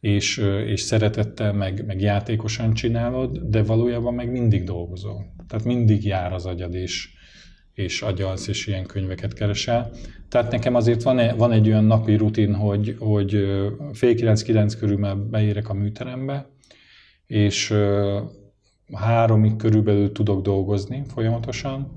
és, 0.00 0.36
és 0.66 0.80
szeretettel, 0.80 1.52
meg, 1.52 1.86
meg 1.86 2.00
játékosan 2.00 2.74
csinálod, 2.74 3.38
de 3.38 3.62
valójában 3.62 4.14
meg 4.14 4.30
mindig 4.30 4.64
dolgozol. 4.64 5.34
Tehát 5.48 5.64
mindig 5.64 6.04
jár 6.04 6.32
az 6.32 6.46
agyad, 6.46 6.74
és, 6.74 7.08
és 7.74 8.02
agyalsz, 8.02 8.48
és 8.48 8.66
ilyen 8.66 8.86
könyveket 8.86 9.32
keresel. 9.32 9.90
Tehát 10.28 10.50
nekem 10.50 10.74
azért 10.74 11.02
van, 11.02 11.18
-e, 11.18 11.34
van 11.34 11.52
egy 11.52 11.68
olyan 11.68 11.84
napi 11.84 12.14
rutin, 12.14 12.54
hogy, 12.54 12.96
hogy 12.98 13.46
fél 13.92 14.14
kilenc-kilenc 14.14 14.74
körül 14.74 14.98
már 14.98 15.16
beérek 15.16 15.68
a 15.68 15.74
műterembe, 15.74 16.50
és 17.26 17.74
háromig 18.92 19.56
körülbelül 19.56 20.12
tudok 20.12 20.42
dolgozni 20.42 21.02
folyamatosan, 21.14 21.92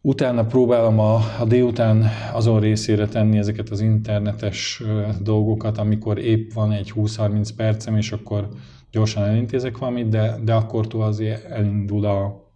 Utána 0.00 0.46
próbálom 0.46 0.98
a, 0.98 1.14
a 1.40 1.44
délután 1.46 2.04
azon 2.32 2.60
részére 2.60 3.06
tenni 3.06 3.38
ezeket 3.38 3.68
az 3.68 3.80
internetes 3.80 4.82
dolgokat, 5.22 5.78
amikor 5.78 6.18
épp 6.18 6.52
van 6.52 6.72
egy 6.72 6.92
20-30 6.94 7.48
percem, 7.56 7.96
és 7.96 8.12
akkor 8.12 8.48
gyorsan 8.90 9.22
elintézek 9.24 9.78
valamit, 9.78 10.08
de, 10.08 10.36
de 10.44 10.54
akkor 10.54 10.86
azért 10.90 11.44
elindul 11.44 12.04
a 12.04 12.46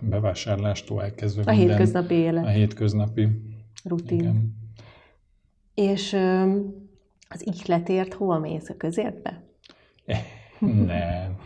bevásárlástól 0.00 1.02
elkezdve. 1.02 1.42
A 1.46 1.54
minden, 1.54 1.68
hétköznapi 1.68 2.14
élet. 2.14 2.44
A 2.44 2.48
hétköznapi. 2.48 3.28
Rutin. 3.84 4.18
Igen. 4.18 4.54
És 5.74 6.16
az 7.28 7.46
ihletért 7.46 8.14
hova 8.14 8.38
mész 8.38 8.68
a 8.68 8.76
közértbe? 8.76 9.42
Nem. 10.86 11.38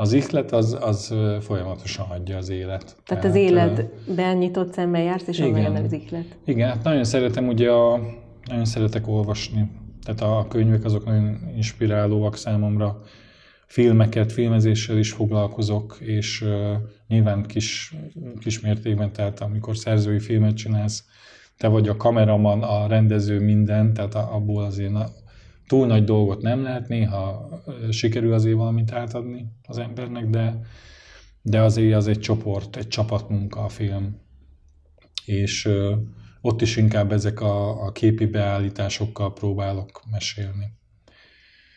Az 0.00 0.12
ihlet 0.12 0.52
az, 0.52 0.76
az 0.80 1.14
folyamatosan 1.40 2.06
adja 2.10 2.36
az 2.36 2.48
élet. 2.48 2.96
Tehát, 3.04 3.24
az 3.24 3.34
életben 3.34 4.36
nyitott 4.36 4.72
szemmel 4.72 5.02
jársz, 5.02 5.26
és 5.26 5.38
onnan 5.38 5.60
jön 5.60 5.84
az 5.84 5.92
ihlet. 5.92 6.38
Igen, 6.44 6.68
hát 6.68 6.82
nagyon 6.82 7.04
szeretem 7.04 7.48
ugye 7.48 7.70
a, 7.70 8.00
nagyon 8.44 8.64
szeretek 8.64 9.08
olvasni. 9.08 9.70
Tehát 10.04 10.20
a 10.20 10.46
könyvek 10.48 10.84
azok 10.84 11.04
nagyon 11.04 11.38
inspirálóak 11.56 12.36
számomra. 12.36 13.02
Filmeket, 13.66 14.32
filmezéssel 14.32 14.98
is 14.98 15.12
foglalkozok, 15.12 15.96
és 16.00 16.42
uh, 16.42 16.72
nyilván 17.08 17.42
kis, 17.42 17.94
kis 18.38 18.60
mértékben, 18.60 19.12
tehát 19.12 19.40
amikor 19.40 19.76
szerzői 19.76 20.18
filmet 20.18 20.56
csinálsz, 20.56 21.04
te 21.56 21.68
vagy 21.68 21.88
a 21.88 21.96
kameraman, 21.96 22.62
a 22.62 22.86
rendező, 22.86 23.40
minden, 23.40 23.92
tehát 23.92 24.14
abból 24.14 24.64
azért 24.64 24.92
túl 25.70 25.86
nagy 25.86 26.04
dolgot 26.04 26.42
nem 26.42 26.62
lehet, 26.62 26.88
néha 26.88 27.48
sikerül 27.90 28.32
azért 28.32 28.56
valamit 28.56 28.92
átadni 28.92 29.46
az 29.68 29.78
embernek, 29.78 30.26
de, 30.26 30.60
de 31.42 31.60
azért 31.60 31.94
az 31.94 32.06
egy 32.06 32.18
csoport, 32.18 32.76
egy 32.76 32.88
csapatmunka 32.88 33.60
a 33.60 33.68
film. 33.68 34.16
És 35.24 35.64
ö, 35.64 35.94
ott 36.40 36.60
is 36.60 36.76
inkább 36.76 37.12
ezek 37.12 37.40
a, 37.40 37.84
a 37.84 37.92
képi 37.92 38.26
beállításokkal 38.26 39.32
próbálok 39.32 40.00
mesélni. 40.10 40.66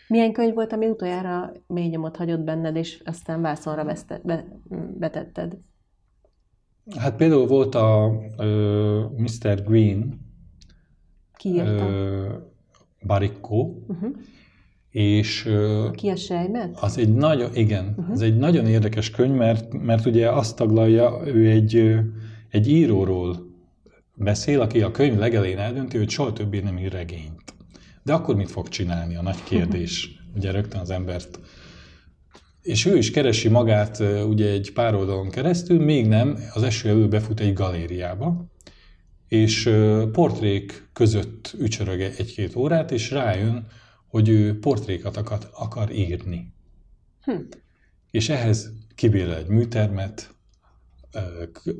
Milyen 0.07 0.33
könyv 0.33 0.53
volt, 0.53 0.73
ami 0.73 0.88
utoljára 0.88 1.51
mély 1.67 1.88
nyomot 1.88 2.15
hagyott 2.15 2.43
benned, 2.43 2.75
és 2.75 3.01
aztán 3.05 3.41
vászonra 3.41 3.83
veszte, 3.83 4.21
be, 4.23 4.45
betetted? 5.00 5.57
Hát 6.97 7.15
például 7.15 7.47
volt 7.47 7.75
a 7.75 8.12
ö, 8.38 9.05
Mr. 9.17 9.63
Green. 9.63 10.19
Ki 11.33 11.50
írta? 11.50 11.89
Ö, 11.89 12.35
Barikko, 13.05 13.57
uh-huh. 13.88 14.10
és 14.89 15.50
Ki 15.91 16.10
a 16.10 16.15
sejmet? 16.15 16.77
az 16.81 16.98
egy 16.98 17.13
nagyon, 17.13 17.55
igen, 17.55 17.93
uh-huh. 17.98 18.13
ez 18.13 18.22
egy 18.22 18.38
nagyon 18.38 18.65
érdekes 18.65 19.12
könyv, 19.12 19.36
mert, 19.36 19.83
mert 19.83 20.05
ugye 20.05 20.29
azt 20.29 20.55
taglalja, 20.55 21.22
ő 21.25 21.50
egy, 21.50 22.00
egy 22.50 22.69
íróról 22.69 23.36
beszél, 24.15 24.62
aki 24.62 24.81
a 24.81 24.91
könyv 24.91 25.17
legelén 25.17 25.57
eldönti, 25.57 25.98
hogy 25.98 26.10
soha 26.10 26.33
többé 26.33 26.60
nem 26.60 26.77
ír 26.77 26.91
regényt. 26.91 27.53
De 28.03 28.13
akkor 28.13 28.36
mit 28.36 28.51
fog 28.51 28.67
csinálni? 28.67 29.15
A 29.15 29.22
nagy 29.22 29.43
kérdés. 29.43 30.10
Ugye 30.36 30.51
rögtön 30.51 30.79
az 30.79 30.89
embert 30.89 31.39
és 32.63 32.86
ő 32.86 32.98
is 32.98 33.12
keresi 33.12 33.48
magát 33.48 34.03
ugye 34.27 34.50
egy 34.50 34.74
pár 34.74 34.95
oldalon 34.95 35.29
keresztül, 35.29 35.83
még 35.83 36.07
nem, 36.07 36.38
az 36.53 36.63
eső 36.63 36.89
elől 36.89 37.07
befut 37.07 37.39
egy 37.39 37.53
galériába, 37.53 38.45
és 39.34 39.70
portrék 40.12 40.90
között 40.94 41.56
ücsörög 41.58 42.02
egy-két 42.02 42.56
órát, 42.56 42.92
és 42.92 43.12
rájön, 43.12 43.68
hogy 44.08 44.30
ő 44.30 44.60
portrékat 44.60 45.18
akar, 45.18 45.50
akar 45.54 45.92
írni. 45.92 46.54
Hm. 47.24 47.32
És 48.12 48.30
ehhez 48.30 48.72
kibérel 48.96 49.38
egy 49.38 49.48
műtermet, 49.48 50.36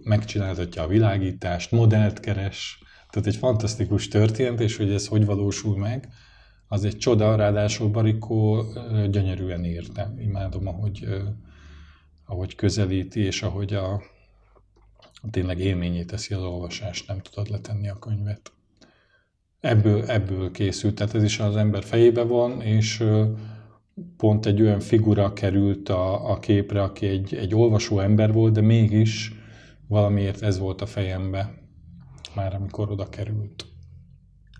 megcsináltatja 0.04 0.84
a 0.84 0.88
világítást, 0.88 1.72
modellt 1.72 2.20
keres, 2.20 2.84
tehát 3.10 3.28
egy 3.28 3.36
fantasztikus 3.36 4.08
történet, 4.08 4.60
és 4.60 4.78
hogy 4.78 4.92
ez 4.92 5.08
hogy 5.08 5.26
valósul 5.26 5.78
meg, 5.78 6.10
az 6.68 6.86
egy 6.86 6.98
csoda, 6.98 7.36
ráadásul 7.36 7.90
Barikó 7.90 8.64
gyönyörűen 9.10 9.66
írta. 9.66 10.14
Imádom, 10.18 10.68
ahogy, 10.68 11.08
ahogy 12.26 12.56
közelíti, 12.56 13.20
és 13.20 13.42
ahogy 13.42 13.74
a, 13.74 14.02
tényleg 15.32 15.60
élményét 15.60 16.08
teszi 16.08 16.34
az 16.34 16.44
olvasást, 16.44 17.08
nem 17.08 17.20
tudod 17.20 17.50
letenni 17.50 17.90
a 17.90 18.00
könyvet. 18.00 18.52
Ebből, 19.60 20.04
ebből 20.04 20.52
készült, 20.52 20.96
tehát 20.96 21.16
ez 21.16 21.24
is 21.24 21.40
az 21.40 21.56
ember 21.56 21.84
fejébe 21.84 22.24
van, 22.24 22.62
és 22.62 23.04
pont 24.18 24.46
egy 24.46 24.62
olyan 24.62 24.80
figura 24.80 25.34
került 25.34 25.90
a, 25.90 26.32
a 26.32 26.40
képre, 26.40 26.82
aki 26.82 27.06
egy, 27.06 27.36
egy 27.36 27.56
olvasó 27.56 28.00
ember 28.00 28.34
volt, 28.34 28.54
de 28.54 28.62
mégis 28.62 29.32
valamiért 29.88 30.42
ez 30.42 30.60
volt 30.60 30.82
a 30.82 30.86
fejembe, 30.86 31.54
már 32.36 32.56
amikor 32.56 32.92
oda 32.92 33.10
került. 33.10 33.73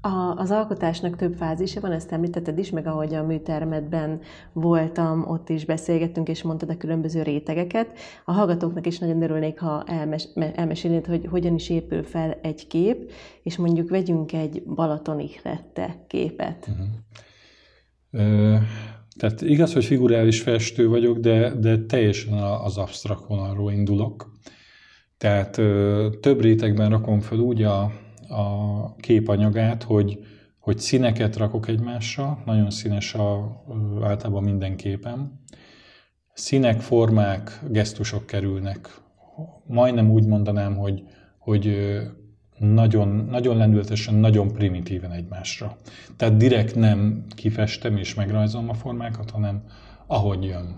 A, 0.06 0.34
az 0.38 0.52
alkotásnak 0.52 1.16
több 1.16 1.34
fázisa 1.34 1.80
van, 1.80 1.92
ezt 1.92 2.12
említetted 2.12 2.58
is, 2.58 2.70
meg 2.70 2.88
ahogy 2.88 3.14
a 3.14 3.24
műtermetben 3.24 4.22
voltam, 4.54 5.26
ott 5.28 5.50
is 5.50 5.66
beszélgettünk, 5.66 6.30
és 6.30 6.42
mondtad 6.42 6.70
a 6.70 6.78
különböző 6.78 7.22
rétegeket. 7.22 7.98
A 8.26 8.32
hallgatóknak 8.32 8.88
is 8.88 9.00
nagyon 9.00 9.22
örülnék, 9.22 9.60
ha 9.60 9.84
elmes, 9.84 10.28
elmesélnéd, 10.56 11.06
hogy 11.06 11.26
hogyan 11.30 11.54
is 11.56 11.70
épül 11.70 12.04
fel 12.04 12.38
egy 12.42 12.68
kép, 12.68 13.12
és 13.44 13.58
mondjuk 13.58 13.90
vegyünk 13.90 14.34
egy 14.34 14.64
balatoni 14.64 15.30
lette 15.44 16.04
képet. 16.08 16.70
Uh-huh. 16.70 16.88
Ö, 18.12 18.56
tehát 19.20 19.42
igaz, 19.42 19.74
hogy 19.74 19.86
figurális 19.86 20.42
festő 20.42 20.88
vagyok, 20.88 21.18
de, 21.18 21.56
de 21.56 21.78
teljesen 21.78 22.34
az 22.44 22.78
absztrakt 22.78 23.28
vonalról 23.28 23.72
indulok. 23.72 24.32
Tehát 25.18 25.58
ö, 25.58 26.08
több 26.22 26.42
rétegben 26.42 26.90
rakom 26.90 27.20
fel 27.20 27.38
úgy 27.38 27.64
a, 27.64 27.92
a 28.30 28.96
képanyagát, 28.96 29.84
hogy, 29.84 30.20
hogy 30.60 30.78
színeket 30.80 31.36
rakok 31.36 31.68
egymásra, 31.68 32.42
nagyon 32.46 32.70
színes 32.70 33.14
a, 33.14 33.64
általában 34.02 34.44
minden 34.44 34.76
képem. 34.76 35.42
Színek, 36.34 36.82
formák, 36.82 37.60
gesztusok 37.70 38.26
kerülnek. 38.26 39.02
Majdnem 39.68 40.12
úgy 40.12 40.26
mondanám, 40.26 40.76
hogy, 40.76 41.04
hogy 41.38 41.78
nagyon, 42.58 43.08
nagyon 43.30 43.58
lendületesen, 43.58 44.14
nagyon 44.14 44.52
primitíven 44.52 45.12
egymásra. 45.12 45.78
Tehát 46.18 46.38
direkt 46.38 46.76
nem 46.76 47.26
kifestem 47.36 47.98
és 47.98 48.14
megrajzolom 48.14 48.70
a 48.70 48.74
formákat, 48.74 49.30
hanem 49.30 49.64
ahogy 50.08 50.44
jön. 50.44 50.76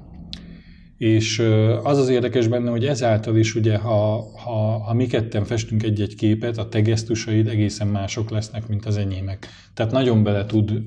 És 0.98 1.40
az 1.84 1.98
az 1.98 2.10
érdekes 2.10 2.48
benne, 2.48 2.70
hogy 2.70 2.86
ezáltal 2.86 3.38
is 3.38 3.56
ugye, 3.56 3.78
ha, 3.78 4.30
ha, 4.38 4.78
ha 4.78 4.94
mi 4.94 5.06
ketten 5.06 5.44
festünk 5.44 5.84
egy-egy 5.84 6.16
képet, 6.16 6.58
a 6.58 6.70
te 6.70 6.82
gesztusaid 6.82 7.48
egészen 7.48 7.88
mások 7.88 8.30
lesznek, 8.30 8.68
mint 8.68 8.86
az 8.86 8.98
enyémek. 8.98 9.48
Tehát 9.74 9.92
nagyon 9.92 10.24
bele 10.24 10.46
tud 10.46 10.82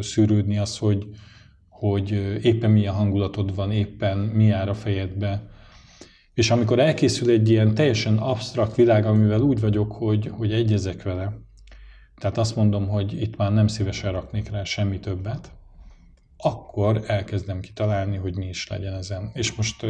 szűrődni 0.00 0.58
az, 0.58 0.78
hogy, 0.78 1.06
hogy 1.68 2.10
éppen 2.42 2.70
milyen 2.70 2.94
hangulatod 2.94 3.54
van, 3.54 3.70
éppen 3.70 4.18
mi 4.18 4.44
jár 4.44 4.68
a 4.68 4.74
fejedbe. 4.74 5.50
És 6.34 6.50
amikor 6.50 6.78
elkészül 6.78 7.30
egy 7.30 7.50
ilyen 7.50 7.74
teljesen 7.74 8.16
absztrakt 8.16 8.76
világ, 8.76 9.06
amivel 9.06 9.40
úgy 9.40 9.60
vagyok, 9.60 9.92
hogy, 9.92 10.30
hogy 10.32 10.52
egyezek 10.52 11.02
vele, 11.02 11.40
tehát 12.18 12.38
azt 12.38 12.56
mondom, 12.56 12.88
hogy 12.88 13.20
itt 13.20 13.36
már 13.36 13.52
nem 13.52 13.66
szívesen 13.66 14.12
raknék 14.12 14.50
rá 14.50 14.64
semmi 14.64 14.98
többet, 14.98 15.52
akkor 16.42 17.04
elkezdem 17.06 17.60
kitalálni, 17.60 18.16
hogy 18.16 18.36
mi 18.36 18.46
is 18.46 18.68
legyen 18.68 18.94
ezen. 18.94 19.30
És 19.34 19.54
most 19.54 19.86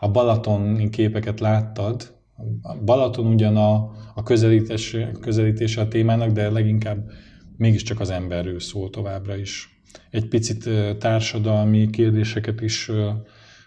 a 0.00 0.10
Balaton 0.10 0.88
képeket 0.90 1.40
láttad, 1.40 2.14
a 2.62 2.76
Balaton 2.84 3.26
ugyan 3.26 3.56
a, 3.56 3.90
a 4.14 4.22
közelítés, 4.22 4.96
közelítése 5.20 5.80
a 5.80 5.88
témának, 5.88 6.30
de 6.30 6.50
leginkább 6.50 7.10
mégiscsak 7.56 8.00
az 8.00 8.10
emberről 8.10 8.60
szól 8.60 8.90
továbbra 8.90 9.36
is. 9.36 9.82
Egy 10.10 10.28
picit 10.28 10.68
társadalmi 10.98 11.90
kérdéseket 11.90 12.60
is 12.60 12.90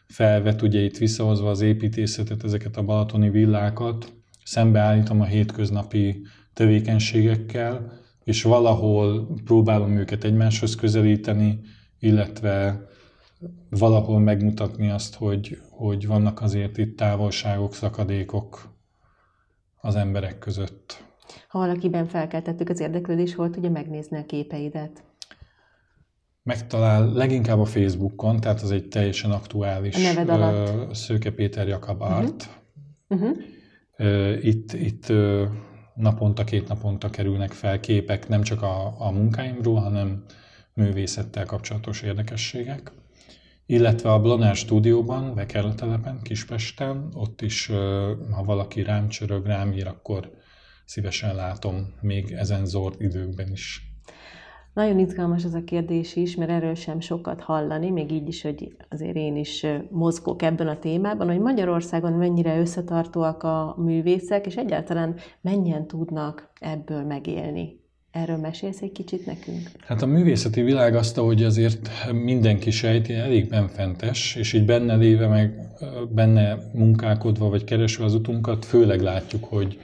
felvet, 0.08 0.62
ugye 0.62 0.80
itt 0.80 0.98
visszahozva 0.98 1.50
az 1.50 1.62
építészetet, 1.62 2.44
ezeket 2.44 2.78
a 2.78 2.84
balatoni 2.84 3.30
villákat, 3.30 4.14
szembeállítom 4.44 5.22
a 5.22 5.26
hétköznapi 5.26 6.22
tevékenységekkel, 6.54 7.92
és 8.24 8.44
valahol 8.44 9.28
próbálom 9.44 9.98
őket 9.98 10.24
egymáshoz 10.24 10.76
közelíteni, 10.76 11.60
illetve 12.00 12.88
valahol 13.70 14.20
megmutatni 14.20 14.90
azt, 14.90 15.16
hogy, 15.16 15.62
hogy 15.70 16.08
vannak 16.08 16.42
azért 16.42 16.78
itt 16.78 16.98
távolságok, 16.98 17.74
szakadékok 17.74 18.76
az 19.82 19.96
emberek 19.96 20.40
között. 20.40 21.06
Ha 21.48 21.60
valakiben 21.60 22.08
felkeltettük 22.08 22.70
az 22.70 22.80
érdeklődés 22.80 23.36
volt, 23.36 23.58
ugye 23.58 23.70
megnézni 23.70 24.18
a 24.18 24.26
képeidet. 24.26 25.04
Megtalál 26.44 27.12
leginkább 27.14 27.60
a 27.60 27.66
Facebookon, 27.66 28.40
tehát 28.40 28.62
az 28.62 28.72
egy 28.72 28.88
teljesen 28.88 29.32
aktuális 29.32 29.96
a 29.96 30.00
neved 30.00 30.30
alatt. 30.30 30.96
Szőke 30.96 31.32
Péter 31.32 31.68
Jakab 31.68 32.02
uh-huh. 32.02 32.18
Art. 32.18 32.50
Uh-huh. 33.08 34.46
Itt, 34.46 34.74
itt 34.74 35.14
naponta, 35.96 36.44
két 36.44 36.68
naponta 36.68 37.10
kerülnek 37.10 37.52
fel 37.52 37.80
képek 37.80 38.28
nem 38.28 38.42
csak 38.42 38.62
a, 38.62 38.96
a 38.98 39.12
munkáimról, 39.12 39.80
hanem 39.80 40.24
művészettel 40.78 41.46
kapcsolatos 41.46 42.02
érdekességek, 42.02 42.92
illetve 43.66 44.12
a 44.12 44.22
Blonár 44.22 44.56
stúdióban, 44.56 45.36
Vekerletelepen, 45.36 46.20
Kispesten, 46.24 47.10
ott 47.14 47.42
is, 47.42 47.68
ha 48.32 48.44
valaki 48.44 48.84
rám 48.84 49.08
csörög, 49.08 49.46
rám 49.46 49.72
ír, 49.72 49.88
akkor 49.88 50.32
szívesen 50.86 51.36
látom 51.36 51.94
még 52.02 52.32
ezen 52.32 52.66
zord 52.66 53.02
időkben 53.02 53.52
is. 53.52 53.82
Nagyon 54.74 55.00
izgalmas 55.00 55.44
ez 55.44 55.54
a 55.54 55.64
kérdés 55.64 56.16
is, 56.16 56.36
mert 56.36 56.52
erről 56.52 56.76
sem 56.76 57.00
sokat 57.00 57.42
hallani, 57.42 57.90
még 57.90 58.12
így 58.12 58.28
is, 58.28 58.42
hogy 58.42 58.76
azért 58.90 59.16
én 59.16 59.36
is 59.36 59.66
mozgok 59.90 60.42
ebben 60.42 60.68
a 60.68 60.80
témában, 60.80 61.28
hogy 61.28 61.40
Magyarországon 61.40 62.14
mennyire 62.14 62.60
összetartóak 62.60 63.44
a 63.44 63.76
művészek, 63.78 64.46
és 64.46 64.56
egyáltalán 64.56 65.16
mennyien 65.42 65.88
tudnak 65.88 66.50
ebből 66.60 67.04
megélni. 67.04 67.86
Erről 68.22 68.38
mesélsz 68.38 68.82
egy 68.82 68.92
kicsit 68.92 69.26
nekünk? 69.26 69.70
Hát 69.80 70.02
a 70.02 70.06
művészeti 70.06 70.62
világ 70.62 70.96
azt, 70.96 71.16
hogy 71.16 71.44
azért 71.44 71.90
mindenki 72.12 72.72
sejti, 72.72 73.14
elég 73.14 73.50
benfentes, 73.50 74.36
és 74.36 74.54
így 74.54 74.66
benne 74.66 74.96
léve, 74.96 75.28
meg 75.28 75.60
benne 76.10 76.58
munkálkodva, 76.74 77.50
vagy 77.50 77.64
keresve 77.64 78.04
az 78.04 78.14
utunkat, 78.14 78.66
főleg 78.66 79.02
látjuk, 79.02 79.44
hogy, 79.44 79.80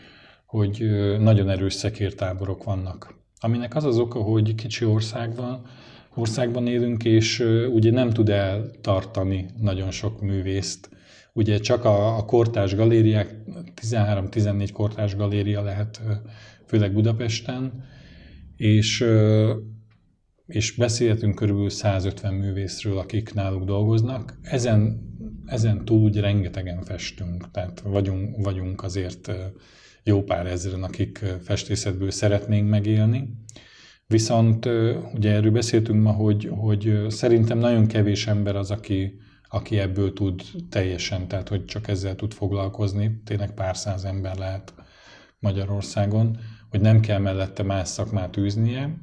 hogy 0.45 0.89
nagyon 1.19 1.49
erős 1.49 1.73
szekértáborok 1.73 2.63
vannak. 2.63 3.13
Aminek 3.39 3.75
az 3.75 3.83
az 3.83 3.97
oka, 3.97 4.19
hogy 4.19 4.55
kicsi 4.55 4.85
országban, 4.85 5.61
országban 6.15 6.67
élünk, 6.67 7.03
és 7.03 7.45
ugye 7.73 7.91
nem 7.91 8.09
tud 8.09 8.29
eltartani 8.29 9.45
nagyon 9.59 9.91
sok 9.91 10.21
művészt. 10.21 10.89
Ugye 11.33 11.57
csak 11.57 11.85
a, 11.85 12.17
a 12.17 12.25
kortás 12.25 12.75
galériák, 12.75 13.35
13-14 13.81 14.69
kortás 14.73 15.15
galéria 15.15 15.61
lehet, 15.61 16.01
főleg 16.65 16.93
Budapesten, 16.93 17.91
és, 18.55 19.05
és 20.45 20.75
beszélhetünk 20.75 21.35
körülbelül 21.35 21.69
150 21.69 22.33
művészről, 22.33 22.97
akik 22.97 23.33
náluk 23.33 23.63
dolgoznak. 23.63 24.37
Ezen, 24.41 25.01
ezen 25.45 25.85
túl 25.85 26.03
ugye 26.03 26.21
rengetegen 26.21 26.81
festünk, 26.81 27.51
tehát 27.51 27.79
vagyunk, 27.79 28.43
vagyunk 28.43 28.83
azért 28.83 29.31
jó 30.03 30.23
pár 30.23 30.47
ezeren, 30.47 30.83
akik 30.83 31.17
festészetből 31.41 32.11
szeretnénk 32.11 32.69
megélni. 32.69 33.29
Viszont 34.07 34.65
ugye 35.13 35.31
erről 35.31 35.51
beszéltünk 35.51 36.03
ma, 36.03 36.11
hogy, 36.11 36.49
hogy 36.51 37.05
szerintem 37.07 37.57
nagyon 37.57 37.87
kevés 37.87 38.27
ember 38.27 38.55
az, 38.55 38.71
aki, 38.71 39.19
aki 39.49 39.77
ebből 39.79 40.13
tud 40.13 40.41
teljesen, 40.69 41.27
tehát 41.27 41.49
hogy 41.49 41.65
csak 41.65 41.87
ezzel 41.87 42.15
tud 42.15 42.33
foglalkozni. 42.33 43.21
Tényleg 43.25 43.53
pár 43.53 43.77
száz 43.77 44.03
ember 44.03 44.37
lehet 44.37 44.73
Magyarországon 45.39 46.37
hogy 46.73 46.81
nem 46.81 46.99
kell 46.99 47.19
mellette 47.19 47.63
más 47.63 47.87
szakmát 47.87 48.37
űznie, 48.37 48.97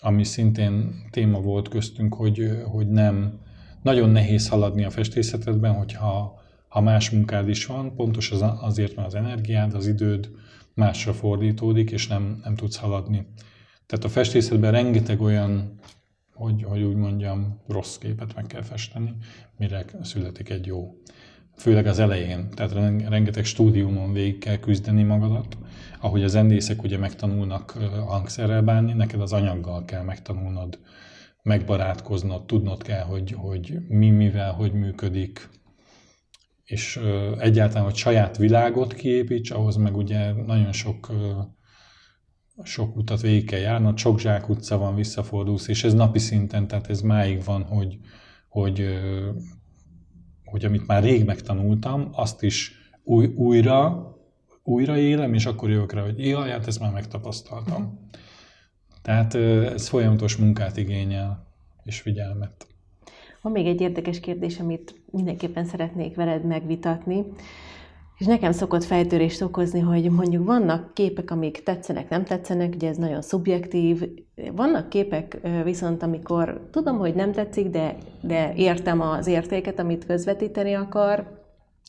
ami 0.00 0.24
szintén 0.24 0.94
téma 1.10 1.40
volt 1.40 1.68
köztünk, 1.68 2.14
hogy, 2.14 2.50
hogy 2.64 2.88
nem, 2.88 3.40
nagyon 3.82 4.10
nehéz 4.10 4.48
haladni 4.48 4.84
a 4.84 4.90
festészetedben, 4.90 5.72
hogyha 5.74 6.40
ha 6.68 6.80
más 6.80 7.10
munkád 7.10 7.48
is 7.48 7.66
van, 7.66 7.94
pontos 7.94 8.30
az, 8.30 8.44
azért, 8.60 8.96
mert 8.96 9.08
az 9.08 9.14
energiád, 9.14 9.74
az 9.74 9.86
időd 9.86 10.30
másra 10.74 11.12
fordítódik, 11.12 11.90
és 11.90 12.06
nem, 12.06 12.40
nem 12.44 12.54
tudsz 12.54 12.76
haladni. 12.76 13.26
Tehát 13.86 14.04
a 14.04 14.08
festészetben 14.08 14.72
rengeteg 14.72 15.20
olyan, 15.20 15.80
hogy, 16.34 16.62
hogy 16.62 16.82
úgy 16.82 16.96
mondjam, 16.96 17.60
rossz 17.66 17.96
képet 17.96 18.34
meg 18.34 18.46
kell 18.46 18.62
festeni, 18.62 19.14
mire 19.56 19.84
születik 20.02 20.50
egy 20.50 20.66
jó. 20.66 20.94
Főleg 21.58 21.86
az 21.86 21.98
elején, 21.98 22.50
tehát 22.50 22.72
rengeteg 23.08 23.44
stúdiumon 23.44 24.12
végig 24.12 24.38
kell 24.38 24.56
küzdeni 24.56 25.02
magadat. 25.02 25.56
Ahogy 26.00 26.22
a 26.22 26.28
zenészek 26.28 26.82
ugye 26.82 26.98
megtanulnak 26.98 27.70
hangszerrel 28.06 28.62
bánni, 28.62 28.92
neked 28.92 29.20
az 29.20 29.32
anyaggal 29.32 29.84
kell 29.84 30.02
megtanulnod, 30.02 30.78
megbarátkoznod, 31.42 32.46
tudnod 32.46 32.82
kell, 32.82 33.02
hogy, 33.02 33.32
hogy 33.36 33.78
mi 33.88 34.10
mivel, 34.10 34.52
hogy 34.52 34.72
működik, 34.72 35.48
és 36.64 37.00
egyáltalán, 37.38 37.84
hogy 37.84 37.96
saját 37.96 38.36
világot 38.36 38.94
kiépíts, 38.94 39.50
ahhoz 39.50 39.76
meg 39.76 39.96
ugye 39.96 40.32
nagyon 40.32 40.72
sok 40.72 41.12
sok 42.62 42.96
utat 42.96 43.20
végig 43.20 43.46
kell 43.46 43.60
járnod, 43.60 43.98
sok 43.98 44.20
zsák 44.20 44.48
utca 44.48 44.78
van, 44.78 44.94
visszafordulsz, 44.94 45.68
és 45.68 45.84
ez 45.84 45.94
napi 45.94 46.18
szinten, 46.18 46.68
tehát 46.68 46.88
ez 46.88 47.00
máig 47.00 47.44
van, 47.44 47.62
hogy, 47.62 47.98
hogy, 48.48 48.86
hogy 50.50 50.64
amit 50.64 50.86
már 50.86 51.02
rég 51.02 51.24
megtanultam, 51.24 52.08
azt 52.12 52.42
is 52.42 52.72
új, 53.04 53.26
újra, 53.26 54.06
újra 54.62 54.98
élem, 54.98 55.34
és 55.34 55.46
akkor 55.46 55.70
jövök 55.70 55.92
rá, 55.92 56.02
hogy 56.02 56.26
jaj, 56.26 56.50
hát 56.50 56.66
ezt 56.66 56.80
már 56.80 56.92
megtapasztaltam. 56.92 58.08
Tehát 59.02 59.34
ez 59.74 59.88
folyamatos 59.88 60.36
munkát 60.36 60.76
igényel, 60.76 61.46
és 61.84 62.00
figyelmet. 62.00 62.66
Van 63.42 63.52
még 63.52 63.66
egy 63.66 63.80
érdekes 63.80 64.20
kérdés, 64.20 64.58
amit 64.58 65.00
mindenképpen 65.10 65.64
szeretnék 65.64 66.14
veled 66.14 66.44
megvitatni. 66.44 67.24
És 68.18 68.26
nekem 68.26 68.52
szokott 68.52 68.84
fejtörést 68.84 69.42
okozni, 69.42 69.80
hogy 69.80 70.10
mondjuk 70.10 70.46
vannak 70.46 70.94
képek, 70.94 71.30
amik 71.30 71.62
tetszenek, 71.62 72.08
nem 72.08 72.24
tetszenek, 72.24 72.74
ugye 72.74 72.88
ez 72.88 72.96
nagyon 72.96 73.22
szubjektív. 73.22 74.08
Vannak 74.52 74.88
képek 74.88 75.40
viszont, 75.64 76.02
amikor 76.02 76.68
tudom, 76.70 76.98
hogy 76.98 77.14
nem 77.14 77.32
tetszik, 77.32 77.68
de, 77.68 77.96
de 78.20 78.52
értem 78.54 79.00
az 79.00 79.26
értéket, 79.26 79.78
amit 79.78 80.06
közvetíteni 80.06 80.74
akar, 80.74 81.42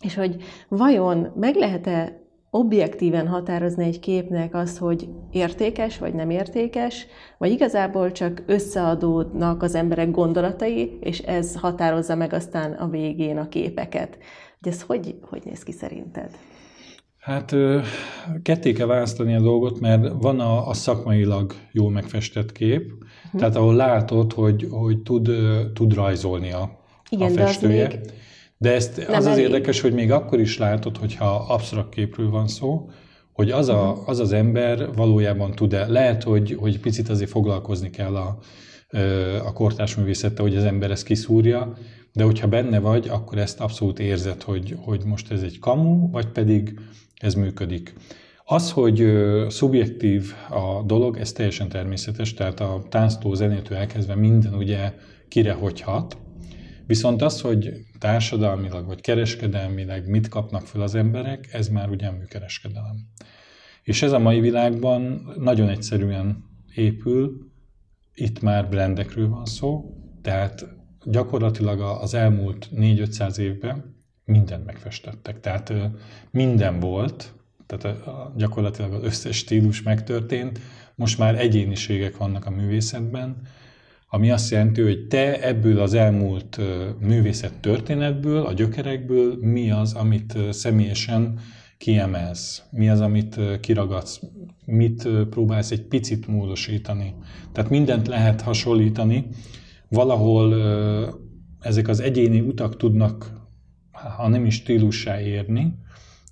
és 0.03 0.15
hogy 0.15 0.35
vajon 0.67 1.31
meg 1.35 1.55
lehet-e 1.55 2.19
objektíven 2.49 3.27
határozni 3.27 3.85
egy 3.85 3.99
képnek 3.99 4.55
azt, 4.55 4.77
hogy 4.77 5.09
értékes 5.31 5.97
vagy 5.97 6.13
nem 6.13 6.29
értékes, 6.29 7.07
vagy 7.37 7.51
igazából 7.51 8.11
csak 8.11 8.43
összeadódnak 8.45 9.63
az 9.63 9.75
emberek 9.75 10.11
gondolatai, 10.11 10.97
és 11.01 11.19
ez 11.19 11.55
határozza 11.55 12.15
meg 12.15 12.33
aztán 12.33 12.71
a 12.71 12.87
végén 12.87 13.37
a 13.37 13.47
képeket. 13.47 14.17
De 14.61 14.69
ez 14.69 14.81
hogy, 14.81 15.15
hogy 15.21 15.41
néz 15.45 15.63
ki 15.63 15.71
szerinted? 15.71 16.37
Hát 17.19 17.55
ketté 18.41 18.71
kell 18.71 18.87
választani 18.87 19.35
a 19.35 19.39
dolgot, 19.41 19.79
mert 19.79 20.11
van 20.21 20.39
a, 20.39 20.67
a 20.67 20.73
szakmailag 20.73 21.53
jól 21.71 21.91
megfestett 21.91 22.51
kép, 22.51 22.91
hm. 23.31 23.37
tehát 23.37 23.55
ahol 23.55 23.75
látod, 23.75 24.33
hogy, 24.33 24.67
hogy 24.69 25.01
tud, 25.01 25.29
tud 25.73 25.93
rajzolni 25.93 26.51
a, 26.51 26.79
Igen, 27.09 27.31
a 27.31 27.33
festője. 27.33 27.87
De, 27.87 27.93
az 27.93 28.01
még 28.03 28.13
de 28.57 28.73
ezt, 28.73 28.97
az 28.97 29.07
elég. 29.07 29.27
az 29.27 29.37
érdekes, 29.37 29.81
hogy 29.81 29.93
még 29.93 30.11
akkor 30.11 30.39
is 30.39 30.57
látod, 30.57 30.97
hogyha 30.97 31.45
absztrakt 31.47 31.89
képről 31.93 32.29
van 32.29 32.47
szó, 32.47 32.89
hogy 33.33 33.51
az, 33.51 33.67
a, 33.67 33.91
hm. 33.91 34.09
az 34.09 34.19
az 34.19 34.31
ember 34.31 34.93
valójában 34.95 35.51
tud-e, 35.51 35.87
lehet, 35.87 36.23
hogy, 36.23 36.57
hogy 36.59 36.79
picit 36.79 37.09
azért 37.09 37.29
foglalkozni 37.29 37.89
kell 37.89 38.15
a, 38.15 38.39
a 39.45 39.53
kortás 39.53 39.95
művészettel, 39.95 40.45
hogy 40.45 40.55
az 40.55 40.63
ember 40.63 40.91
ezt 40.91 41.03
kiszúrja, 41.03 41.73
de 42.13 42.23
hogyha 42.23 42.47
benne 42.47 42.79
vagy, 42.79 43.07
akkor 43.07 43.37
ezt 43.37 43.59
abszolút 43.59 43.99
érzed, 43.99 44.41
hogy, 44.41 44.75
hogy 44.79 45.03
most 45.05 45.31
ez 45.31 45.41
egy 45.41 45.59
kamu, 45.59 46.11
vagy 46.11 46.27
pedig 46.27 46.79
ez 47.15 47.33
működik. 47.33 47.93
Az, 48.45 48.71
hogy 48.71 49.11
szubjektív 49.47 50.33
a 50.49 50.83
dolog, 50.85 51.17
ez 51.17 51.31
teljesen 51.31 51.69
természetes, 51.69 52.33
tehát 52.33 52.59
a 52.59 52.83
tánctól, 52.89 53.35
zenétől 53.35 53.77
elkezdve 53.77 54.15
minden 54.15 54.53
ugye 54.53 54.93
kire 55.27 55.53
hogy 55.53 55.81
hat. 55.81 56.17
Viszont 56.85 57.21
az, 57.21 57.41
hogy 57.41 57.73
társadalmilag 57.99 58.85
vagy 58.85 59.01
kereskedelmileg 59.01 60.07
mit 60.09 60.27
kapnak 60.27 60.61
fel 60.61 60.81
az 60.81 60.95
emberek, 60.95 61.53
ez 61.53 61.67
már 61.67 61.89
ugye 61.89 62.11
műkereskedelem. 62.11 62.95
És 63.83 64.01
ez 64.01 64.11
a 64.11 64.19
mai 64.19 64.39
világban 64.39 65.31
nagyon 65.39 65.69
egyszerűen 65.69 66.43
épül, 66.75 67.49
itt 68.13 68.41
már 68.41 68.69
brandekről 68.69 69.29
van 69.29 69.45
szó, 69.45 69.93
tehát 70.21 70.78
gyakorlatilag 71.03 71.79
az 71.79 72.13
elmúlt 72.13 72.69
4-500 72.75 73.37
évben 73.37 73.95
mindent 74.25 74.65
megfestettek. 74.65 75.39
Tehát 75.39 75.73
minden 76.31 76.79
volt, 76.79 77.33
tehát 77.65 77.99
gyakorlatilag 78.35 78.93
az 78.93 79.03
összes 79.03 79.37
stílus 79.37 79.81
megtörtént, 79.81 80.59
most 80.95 81.17
már 81.17 81.39
egyéniségek 81.39 82.17
vannak 82.17 82.45
a 82.45 82.49
művészetben, 82.49 83.41
ami 84.09 84.31
azt 84.31 84.51
jelenti, 84.51 84.81
hogy 84.81 85.07
te 85.07 85.41
ebből 85.41 85.79
az 85.79 85.93
elmúlt 85.93 86.59
művészet 86.99 87.53
történetből, 87.59 88.45
a 88.45 88.53
gyökerekből 88.53 89.37
mi 89.41 89.71
az, 89.71 89.93
amit 89.93 90.37
személyesen 90.49 91.39
kiemelsz, 91.77 92.63
mi 92.71 92.89
az, 92.89 93.01
amit 93.01 93.39
kiragadsz, 93.59 94.21
mit 94.65 95.07
próbálsz 95.29 95.71
egy 95.71 95.81
picit 95.81 96.27
módosítani. 96.27 97.13
Tehát 97.51 97.69
mindent 97.69 98.07
lehet 98.07 98.41
hasonlítani, 98.41 99.27
valahol 99.89 100.55
ezek 101.59 101.87
az 101.87 101.99
egyéni 101.99 102.39
utak 102.39 102.77
tudnak, 102.77 103.37
ha 104.17 104.27
nem 104.27 104.45
is 104.45 104.53
stílussá 104.53 105.21
érni, 105.21 105.77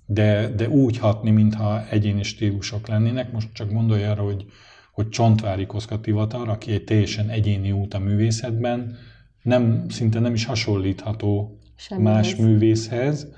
de, 0.06 0.52
de 0.56 0.68
úgy 0.68 0.98
hatni, 0.98 1.30
mintha 1.30 1.88
egyéni 1.88 2.22
stílusok 2.22 2.88
lennének. 2.88 3.32
Most 3.32 3.48
csak 3.52 3.72
gondolj 3.72 4.04
arra, 4.04 4.22
hogy, 4.22 4.44
hogy 4.92 5.08
Csontvári 5.08 5.66
Koszka 5.66 6.00
Tivatar, 6.00 6.48
aki 6.48 6.72
egy 6.72 6.84
teljesen 6.84 7.28
egyéni 7.28 7.72
út 7.72 7.94
a 7.94 7.98
művészetben, 7.98 8.96
nem, 9.42 9.88
szinte 9.88 10.20
nem 10.20 10.34
is 10.34 10.44
hasonlítható 10.44 11.58
Semmihez. 11.76 12.14
más 12.14 12.36
művészhez, 12.36 13.28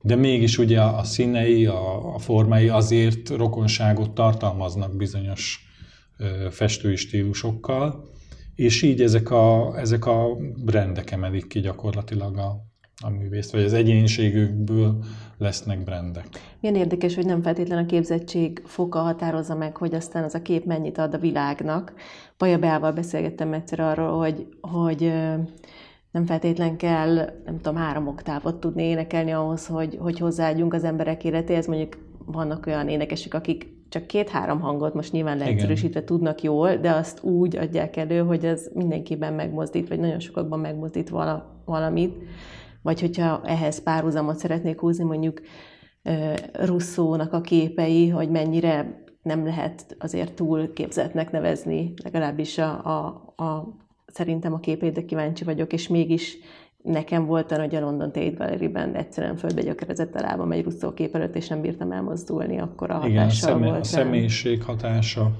de 0.00 0.14
mégis 0.14 0.58
ugye 0.58 0.80
a 0.80 1.04
színei, 1.04 1.66
a, 1.66 2.14
a 2.14 2.18
formái 2.18 2.68
azért 2.68 3.28
rokonságot 3.28 4.10
tartalmaznak 4.10 4.96
bizonyos 4.96 5.60
festői 6.50 6.96
stílusokkal, 6.96 8.14
és 8.56 8.82
így 8.82 9.02
ezek 9.02 9.30
a, 9.30 9.78
ezek 9.78 10.06
a 10.06 10.36
brendek 10.64 11.10
emelik 11.10 11.46
ki 11.46 11.60
gyakorlatilag 11.60 12.36
a, 12.36 12.64
a 13.04 13.10
művészt, 13.10 13.52
vagy 13.52 13.62
az 13.62 13.72
egyéniségükből 13.72 15.04
lesznek 15.38 15.84
brendek. 15.84 16.26
Milyen 16.60 16.76
érdekes, 16.76 17.14
hogy 17.14 17.26
nem 17.26 17.42
feltétlenül 17.42 17.84
a 17.84 17.86
képzettség 17.86 18.62
foka 18.64 18.98
határozza 18.98 19.54
meg, 19.54 19.76
hogy 19.76 19.94
aztán 19.94 20.24
az 20.24 20.34
a 20.34 20.42
kép 20.42 20.64
mennyit 20.64 20.98
ad 20.98 21.14
a 21.14 21.18
világnak. 21.18 21.92
Baja 22.38 22.58
Beával 22.58 22.92
beszélgettem 22.92 23.52
egyszer 23.52 23.80
arról, 23.80 24.18
hogy, 24.18 24.46
hogy 24.60 25.12
nem 26.10 26.24
feltétlen 26.24 26.76
kell, 26.76 27.14
nem 27.44 27.56
tudom, 27.56 27.76
három 27.76 28.06
oktávot 28.06 28.60
tudni 28.60 28.82
énekelni 28.82 29.30
ahhoz, 29.30 29.66
hogy, 29.66 29.96
hogy 30.00 30.18
hozzáadjunk 30.18 30.74
az 30.74 30.84
emberek 30.84 31.24
életéhez. 31.24 31.66
Mondjuk 31.66 31.98
vannak 32.24 32.66
olyan 32.66 32.88
énekesek, 32.88 33.34
akik 33.34 33.75
csak 33.88 34.06
két-három 34.06 34.60
hangot 34.60 34.94
most 34.94 35.12
nyilván 35.12 35.38
leegyszerűsítve 35.38 36.04
tudnak 36.04 36.42
jól, 36.42 36.76
de 36.76 36.90
azt 36.90 37.22
úgy 37.22 37.56
adják 37.56 37.96
elő, 37.96 38.18
hogy 38.18 38.44
ez 38.44 38.70
mindenkiben 38.74 39.32
megmozdít, 39.32 39.88
vagy 39.88 39.98
nagyon 39.98 40.20
sokakban 40.20 40.60
megmozdít 40.60 41.08
vala, 41.08 41.62
valamit. 41.64 42.14
Vagy 42.82 43.00
hogyha 43.00 43.40
ehhez 43.44 43.82
párhuzamot 43.82 44.38
szeretnék 44.38 44.80
húzni, 44.80 45.04
mondjuk 45.04 45.40
Russzónak 46.52 47.32
a 47.32 47.40
képei, 47.40 48.08
hogy 48.08 48.30
mennyire 48.30 49.04
nem 49.22 49.44
lehet 49.44 49.96
azért 49.98 50.34
túl 50.34 50.72
képzetnek 50.72 51.30
nevezni, 51.30 51.92
legalábbis 52.02 52.58
a, 52.58 52.84
a, 52.84 53.06
a 53.44 53.68
szerintem 54.06 54.52
a 54.52 54.58
képére 54.60 55.04
kíváncsi 55.04 55.44
vagyok, 55.44 55.72
és 55.72 55.88
mégis 55.88 56.38
nekem 56.86 57.26
volt 57.26 57.52
olyan, 57.52 57.64
hogy 57.64 57.74
a 57.74 57.80
London 57.80 58.12
Tate 58.12 58.30
Gallery-ben 58.30 58.94
egyszerűen 58.94 59.36
földbe 59.36 59.62
gyökerezett 59.62 60.14
a 60.14 60.20
lábam 60.20 60.52
egy 60.52 60.64
russzó 60.64 60.92
kép 60.92 61.14
előtt, 61.14 61.36
és 61.36 61.48
nem 61.48 61.60
bírtam 61.60 61.92
elmozdulni, 61.92 62.58
akkor 62.58 62.90
a 62.90 62.94
hatással 62.94 63.10
Igen, 63.10 63.26
a, 63.26 63.30
személy, 63.30 63.68
volt 63.68 63.80
a 63.80 63.84
személyiség 63.84 64.62
hatása, 64.62 65.32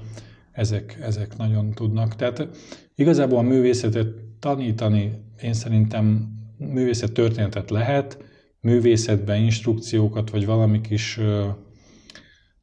ezek, 0.51 0.97
ezek 1.01 1.37
nagyon 1.37 1.71
tudnak. 1.71 2.15
Tehát 2.15 2.47
igazából 2.95 3.37
a 3.37 3.41
művészetet 3.41 4.07
tanítani, 4.39 5.11
én 5.41 5.53
szerintem 5.53 6.35
művészet 6.57 7.11
történetet 7.11 7.69
lehet, 7.69 8.17
művészetben 8.61 9.41
instrukciókat, 9.41 10.29
vagy 10.29 10.45
valami 10.45 10.81
kis 10.81 11.19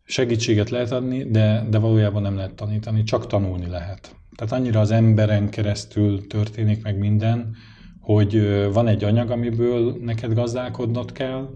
segítséget 0.04 0.70
lehet 0.70 0.90
adni, 0.90 1.30
de, 1.30 1.66
de 1.70 1.78
valójában 1.78 2.22
nem 2.22 2.36
lehet 2.36 2.54
tanítani, 2.54 3.02
csak 3.02 3.26
tanulni 3.26 3.66
lehet. 3.66 4.16
Tehát 4.36 4.52
annyira 4.52 4.80
az 4.80 4.90
emberen 4.90 5.48
keresztül 5.48 6.26
történik 6.26 6.82
meg 6.82 6.98
minden, 6.98 7.56
hogy 8.04 8.42
van 8.72 8.88
egy 8.88 9.04
anyag, 9.04 9.30
amiből 9.30 9.96
neked 10.00 10.34
gazdálkodnod 10.34 11.12
kell, 11.12 11.48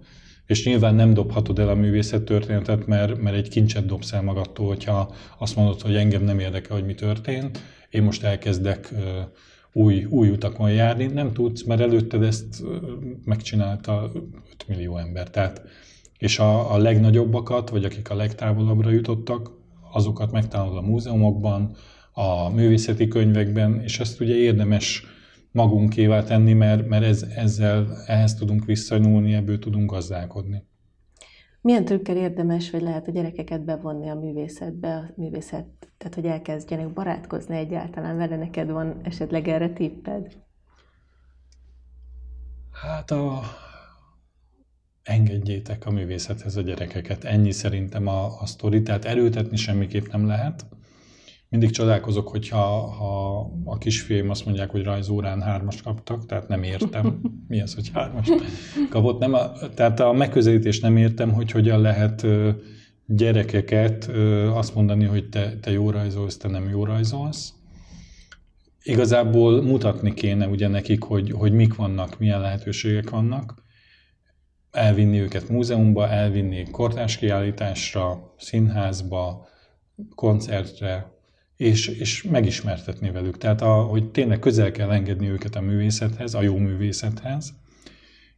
és 0.46 0.64
nyilván 0.64 0.94
nem 0.94 1.14
dobhatod 1.14 1.58
el 1.58 1.68
a 1.68 1.74
művészet 1.74 2.22
történetet, 2.22 2.86
mert, 2.86 3.22
mert 3.22 3.36
egy 3.36 3.48
kincset 3.48 3.86
dobsz 3.86 4.12
el 4.12 4.22
magadtól, 4.22 4.66
hogyha 4.66 5.14
azt 5.38 5.56
mondod, 5.56 5.80
hogy 5.80 5.94
engem 5.94 6.22
nem 6.22 6.38
érdekel, 6.38 6.76
hogy 6.76 6.86
mi 6.86 6.94
történt. 6.94 7.60
én 7.90 8.02
most 8.02 8.22
elkezdek 8.22 8.94
új, 9.72 10.04
új 10.04 10.28
utakon 10.30 10.70
járni, 10.70 11.06
nem 11.06 11.32
tudsz, 11.32 11.62
mert 11.62 11.80
előtted 11.80 12.22
ezt 12.22 12.62
megcsinálta 13.24 14.10
5 14.52 14.68
millió 14.68 14.96
ember. 14.96 15.30
Tehát, 15.30 15.62
és 16.18 16.38
a, 16.38 16.72
a 16.72 16.78
legnagyobbakat, 16.78 17.70
vagy 17.70 17.84
akik 17.84 18.10
a 18.10 18.14
legtávolabbra 18.14 18.90
jutottak, 18.90 19.50
azokat 19.92 20.32
megtalálod 20.32 20.76
a 20.76 20.80
múzeumokban, 20.80 21.76
a 22.12 22.48
művészeti 22.48 23.08
könyvekben, 23.08 23.80
és 23.82 24.00
ezt 24.00 24.20
ugye 24.20 24.34
érdemes 24.34 25.06
magunkévá 25.58 26.22
tenni, 26.22 26.52
mert, 26.52 26.88
mert 26.88 27.04
ez, 27.04 27.22
ezzel 27.22 27.86
ehhez 28.06 28.34
tudunk 28.34 28.64
visszanyúlni, 28.64 29.34
ebből 29.34 29.58
tudunk 29.58 29.90
gazdálkodni. 29.90 30.66
Milyen 31.60 31.84
trükkel 31.84 32.16
érdemes, 32.16 32.70
vagy 32.70 32.82
lehet 32.82 33.08
a 33.08 33.10
gyerekeket 33.10 33.64
bevonni 33.64 34.08
a 34.08 34.14
művészetbe, 34.14 34.94
a 34.94 35.12
művészet, 35.16 35.66
tehát 35.98 36.14
hogy 36.14 36.24
elkezdjenek 36.24 36.92
barátkozni 36.92 37.56
egyáltalán 37.56 38.16
vele, 38.16 38.36
neked 38.36 38.70
van 38.70 39.00
esetleg 39.02 39.48
erre 39.48 39.72
tipped? 39.72 40.36
Hát 42.82 43.10
a... 43.10 43.40
engedjétek 45.02 45.86
a 45.86 45.90
művészethez 45.90 46.56
a 46.56 46.60
gyerekeket. 46.60 47.24
Ennyi 47.24 47.52
szerintem 47.52 48.06
a, 48.06 48.40
a 48.40 48.46
sztori, 48.46 48.82
tehát 48.82 49.04
erőtetni 49.04 49.56
semmiképp 49.56 50.06
nem 50.06 50.26
lehet 50.26 50.66
mindig 51.48 51.70
csodálkozok, 51.70 52.28
hogyha 52.28 52.90
ha 52.90 53.40
a 53.64 53.78
kisfiaim 53.78 54.30
azt 54.30 54.44
mondják, 54.44 54.70
hogy 54.70 54.82
rajzórán 54.82 55.42
hármas 55.42 55.82
kaptak, 55.82 56.26
tehát 56.26 56.48
nem 56.48 56.62
értem. 56.62 57.20
Mi 57.48 57.60
az, 57.60 57.74
hogy 57.74 57.90
hármas 57.94 58.28
kapott? 58.90 59.18
Nem 59.18 59.34
a, 59.34 59.52
tehát 59.74 60.00
a 60.00 60.12
megközelítés 60.12 60.80
nem 60.80 60.96
értem, 60.96 61.32
hogy 61.32 61.50
hogyan 61.50 61.80
lehet 61.80 62.26
gyerekeket 63.06 64.10
azt 64.54 64.74
mondani, 64.74 65.04
hogy 65.04 65.28
te, 65.28 65.58
te 65.60 65.70
jó 65.70 65.90
rajzolsz, 65.90 66.36
te 66.36 66.48
nem 66.48 66.68
jó 66.68 66.84
rajzolsz. 66.84 67.52
Igazából 68.82 69.62
mutatni 69.62 70.14
kéne 70.14 70.46
ugye 70.46 70.68
nekik, 70.68 71.02
hogy, 71.02 71.30
hogy 71.30 71.52
mik 71.52 71.74
vannak, 71.74 72.18
milyen 72.18 72.40
lehetőségek 72.40 73.10
vannak. 73.10 73.54
Elvinni 74.70 75.20
őket 75.20 75.48
múzeumba, 75.48 76.08
elvinni 76.08 76.70
kortárs 76.70 77.16
kiállításra, 77.16 78.34
színházba, 78.38 79.48
koncertre, 80.14 81.17
és, 81.58 81.86
és 81.86 82.22
megismertetni 82.22 83.10
velük. 83.10 83.38
Tehát, 83.38 83.62
a, 83.62 83.82
hogy 83.82 84.10
tényleg 84.10 84.38
közel 84.38 84.70
kell 84.70 84.90
engedni 84.90 85.28
őket 85.28 85.56
a 85.56 85.60
művészethez, 85.60 86.34
a 86.34 86.42
jó 86.42 86.56
művészethez, 86.56 87.54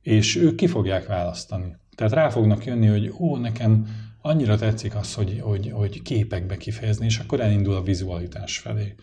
és 0.02 0.37
ők 0.37 0.54
ki 0.54 0.66
fogják 0.66 1.06
választani. 1.06 1.76
Tehát 1.94 2.12
rá 2.12 2.28
fognak 2.28 2.64
jönni, 2.64 2.87
hogy 2.87 3.12
ó, 3.18 3.37
nekem 3.37 3.87
annyira 4.20 4.56
tetszik 4.56 4.94
az, 4.94 5.14
hogy, 5.14 5.40
hogy, 5.40 5.70
hogy 5.70 6.02
képekbe 6.02 6.56
kifejezni, 6.56 7.04
és 7.04 7.18
akkor 7.18 7.40
elindul 7.40 7.74
a 7.74 7.83
vizualitás 7.83 8.59
felé. 8.59 8.94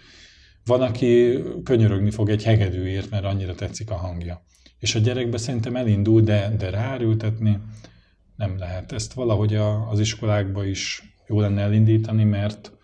Van, 0.65 0.81
aki 0.81 1.39
könyörögni 1.63 2.11
fog 2.11 2.29
egy 2.29 2.43
hegedűért, 2.43 3.09
mert 3.09 3.25
annyira 3.25 3.55
tetszik 3.55 3.89
a 3.89 3.95
hangja. 3.95 4.45
És 4.79 4.95
a 4.95 4.99
gyerekbe 4.99 5.37
szerintem 5.37 5.75
elindul, 5.75 6.21
de, 6.21 6.55
de 6.57 6.69
ráültetni 6.69 7.59
nem 8.35 8.57
lehet. 8.57 8.91
Ezt 8.91 9.13
valahogy 9.13 9.55
a, 9.55 9.89
az 9.89 9.99
iskolákba 9.99 10.65
is 10.65 11.03
jó 11.27 11.39
lenne 11.39 11.61
elindítani, 11.61 12.23
mert 12.23 12.76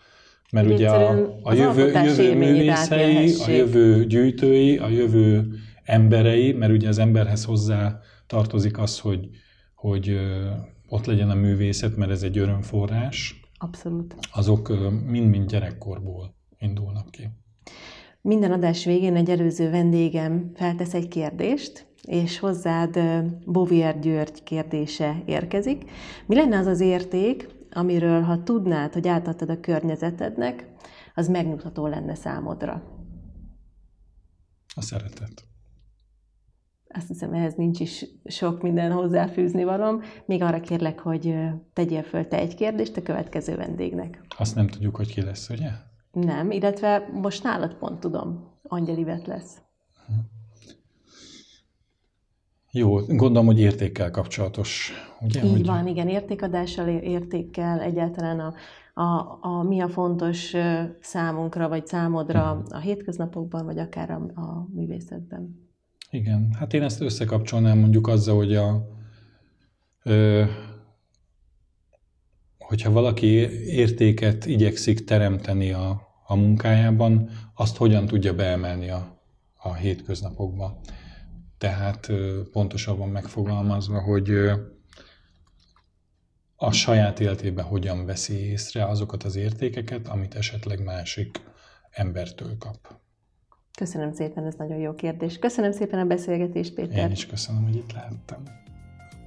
mert 0.54 0.68
ugye 0.68 0.90
a, 0.90 1.38
a 1.42 1.54
jövő, 1.54 1.92
jövő 1.92 2.36
művészei, 2.36 3.34
a 3.40 3.50
jövő 3.50 4.06
gyűjtői, 4.06 4.78
a 4.78 4.88
jövő 4.88 5.48
emberei, 5.84 6.52
mert 6.52 6.72
ugye 6.72 6.88
az 6.88 6.98
emberhez 6.98 7.46
hozzá 7.46 8.00
tartozik 8.28 8.78
az, 8.78 9.00
hogy, 9.00 9.30
hogy 9.76 10.20
ott 10.88 11.06
legyen 11.06 11.30
a 11.30 11.36
művészet, 11.36 11.96
mert 11.96 12.12
ez 12.12 12.24
egy 12.24 12.38
örömforrás. 12.38 13.40
Abszolút. 13.58 14.16
Azok 14.34 14.72
mind-mind 15.06 15.50
gyerekkorból 15.50 16.36
indulnak 16.60 17.12
ki. 17.12 17.30
Minden 18.22 18.52
adás 18.52 18.86
végén 18.86 19.16
egy 19.16 19.30
előző 19.30 19.70
vendégem 19.70 20.52
feltesz 20.56 20.94
egy 20.94 21.08
kérdést, 21.08 21.86
és 22.02 22.40
hozzád 22.40 23.00
Bovier 23.46 24.00
György 24.00 24.44
kérdése 24.44 25.24
érkezik. 25.26 25.84
Mi 26.26 26.36
lenne 26.36 26.58
az 26.58 26.66
az 26.66 26.80
érték, 26.80 27.48
amiről 27.74 28.22
ha 28.22 28.44
tudnád, 28.44 28.94
hogy 28.94 29.08
átadtad 29.08 29.50
a 29.50 29.60
környezetednek, 29.60 30.72
az 31.16 31.28
megnyugtató 31.28 31.88
lenne 31.88 32.16
számodra? 32.16 32.84
A 34.76 34.82
szeretet. 34.82 35.44
Azt 36.88 37.08
hiszem, 37.08 37.34
ehhez 37.34 37.54
nincs 37.56 37.80
is 37.80 38.06
sok 38.26 38.62
minden 38.62 38.92
hozzáfűzni 38.92 39.64
valom. 39.64 40.02
Még 40.26 40.42
arra 40.42 40.60
kérlek, 40.60 41.00
hogy 41.00 41.36
tegyél 41.74 42.04
föl 42.04 42.28
te 42.28 42.38
egy 42.38 42.56
kérdést 42.56 42.98
a 42.98 43.02
következő 43.02 43.56
vendégnek. 43.56 44.22
Azt 44.38 44.56
nem 44.56 44.68
tudjuk, 44.68 44.96
hogy 44.96 45.14
ki 45.14 45.22
lesz, 45.22 45.50
ugye? 45.50 45.70
Nem, 46.12 46.52
illetve 46.52 47.10
most 47.12 47.44
nálad 47.44 47.76
pont 47.76 48.00
tudom, 48.00 48.52
Angyelivet 48.64 49.28
lesz. 49.28 49.62
Hm. 50.08 50.14
Jó, 52.76 53.00
gondolom, 53.00 53.46
hogy 53.46 53.60
értékkel 53.60 54.12
kapcsolatos, 54.12 54.92
ugye? 55.22 55.44
Így 55.44 55.52
hogy... 55.52 55.66
van, 55.66 55.88
igen, 55.88 56.08
értékadással, 56.10 56.88
értékkel, 56.88 57.82
egyáltalán 57.82 58.40
a, 58.40 58.54
a, 59.02 59.38
a, 59.42 59.64
mi 59.64 59.80
a 59.80 59.88
fontos 59.88 60.54
számunkra, 61.02 61.70
vagy 61.70 61.88
számodra 61.88 62.52
hmm. 62.52 62.64
a 62.70 62.80
hétköznapokban, 62.80 63.66
vagy 63.66 63.80
akár 63.80 64.12
a, 64.12 64.40
a 64.42 64.68
művészetben. 64.74 65.70
Igen, 66.10 66.56
hát 66.60 66.74
én 66.74 66.84
ezt 66.84 67.02
összekapcsolnám 67.02 67.78
mondjuk 67.78 68.08
azzal, 68.08 68.36
hogy 68.36 68.56
a, 68.56 68.88
ö, 70.04 70.44
hogyha 72.60 72.92
valaki 72.92 73.28
értéket 73.66 74.46
igyekszik 74.46 75.04
teremteni 75.04 75.72
a, 75.72 76.02
a 76.28 76.36
munkájában, 76.36 77.30
azt 77.56 77.78
hogyan 77.78 78.06
tudja 78.06 78.36
beemelni 78.36 78.90
a, 78.90 79.22
a 79.58 79.74
hétköznapokba 79.74 80.80
tehát 81.64 82.12
pontosabban 82.52 83.10
megfogalmazva, 83.10 84.02
hogy 84.02 84.30
a 86.56 86.72
saját 86.72 87.20
életében 87.20 87.66
hogyan 87.66 88.06
veszi 88.06 88.50
észre 88.50 88.86
azokat 88.86 89.24
az 89.24 89.36
értékeket, 89.36 90.08
amit 90.08 90.36
esetleg 90.36 90.84
másik 90.84 91.42
embertől 91.92 92.58
kap. 92.58 92.96
Köszönöm 93.78 94.14
szépen, 94.14 94.46
ez 94.46 94.54
nagyon 94.58 94.78
jó 94.78 94.94
kérdés. 94.94 95.38
Köszönöm 95.38 95.72
szépen 95.72 96.00
a 96.00 96.06
beszélgetést, 96.06 96.74
Péter. 96.74 96.98
Én 96.98 97.12
is 97.12 97.26
köszönöm, 97.26 97.64
hogy 97.64 97.76
itt 97.76 97.92
lehettem. 97.92 98.44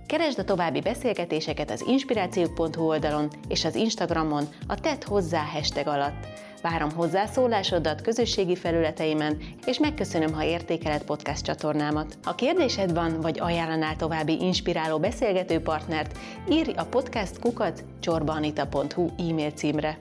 Keresd 0.06 0.38
a 0.38 0.44
további 0.44 0.80
beszélgetéseket 0.80 1.70
az 1.70 1.84
inspirációk.hu 1.86 2.82
oldalon 2.82 3.28
és 3.48 3.64
az 3.64 3.74
Instagramon 3.74 4.44
a 4.66 4.80
Tett 4.80 5.04
hozzá 5.04 5.42
hashtag 5.42 5.86
alatt. 5.86 6.26
Várom 6.70 6.90
hozzászólásodat 6.90 8.00
közösségi 8.00 8.56
felületeimen, 8.56 9.38
és 9.66 9.78
megköszönöm, 9.78 10.32
ha 10.32 10.44
értékeled 10.44 11.02
podcast 11.02 11.44
csatornámat. 11.44 12.18
Ha 12.24 12.34
kérdésed 12.34 12.92
van, 12.94 13.20
vagy 13.20 13.40
ajánlanál 13.40 13.96
további 13.96 14.40
inspiráló 14.40 14.98
beszélgető 14.98 15.60
partnert, 15.60 16.18
írj 16.50 16.72
a 16.76 16.84
podcast 16.84 17.38
kukat 17.38 17.84
csorbanita.hu 18.00 19.08
e-mail 19.18 19.50
címre. 19.50 19.98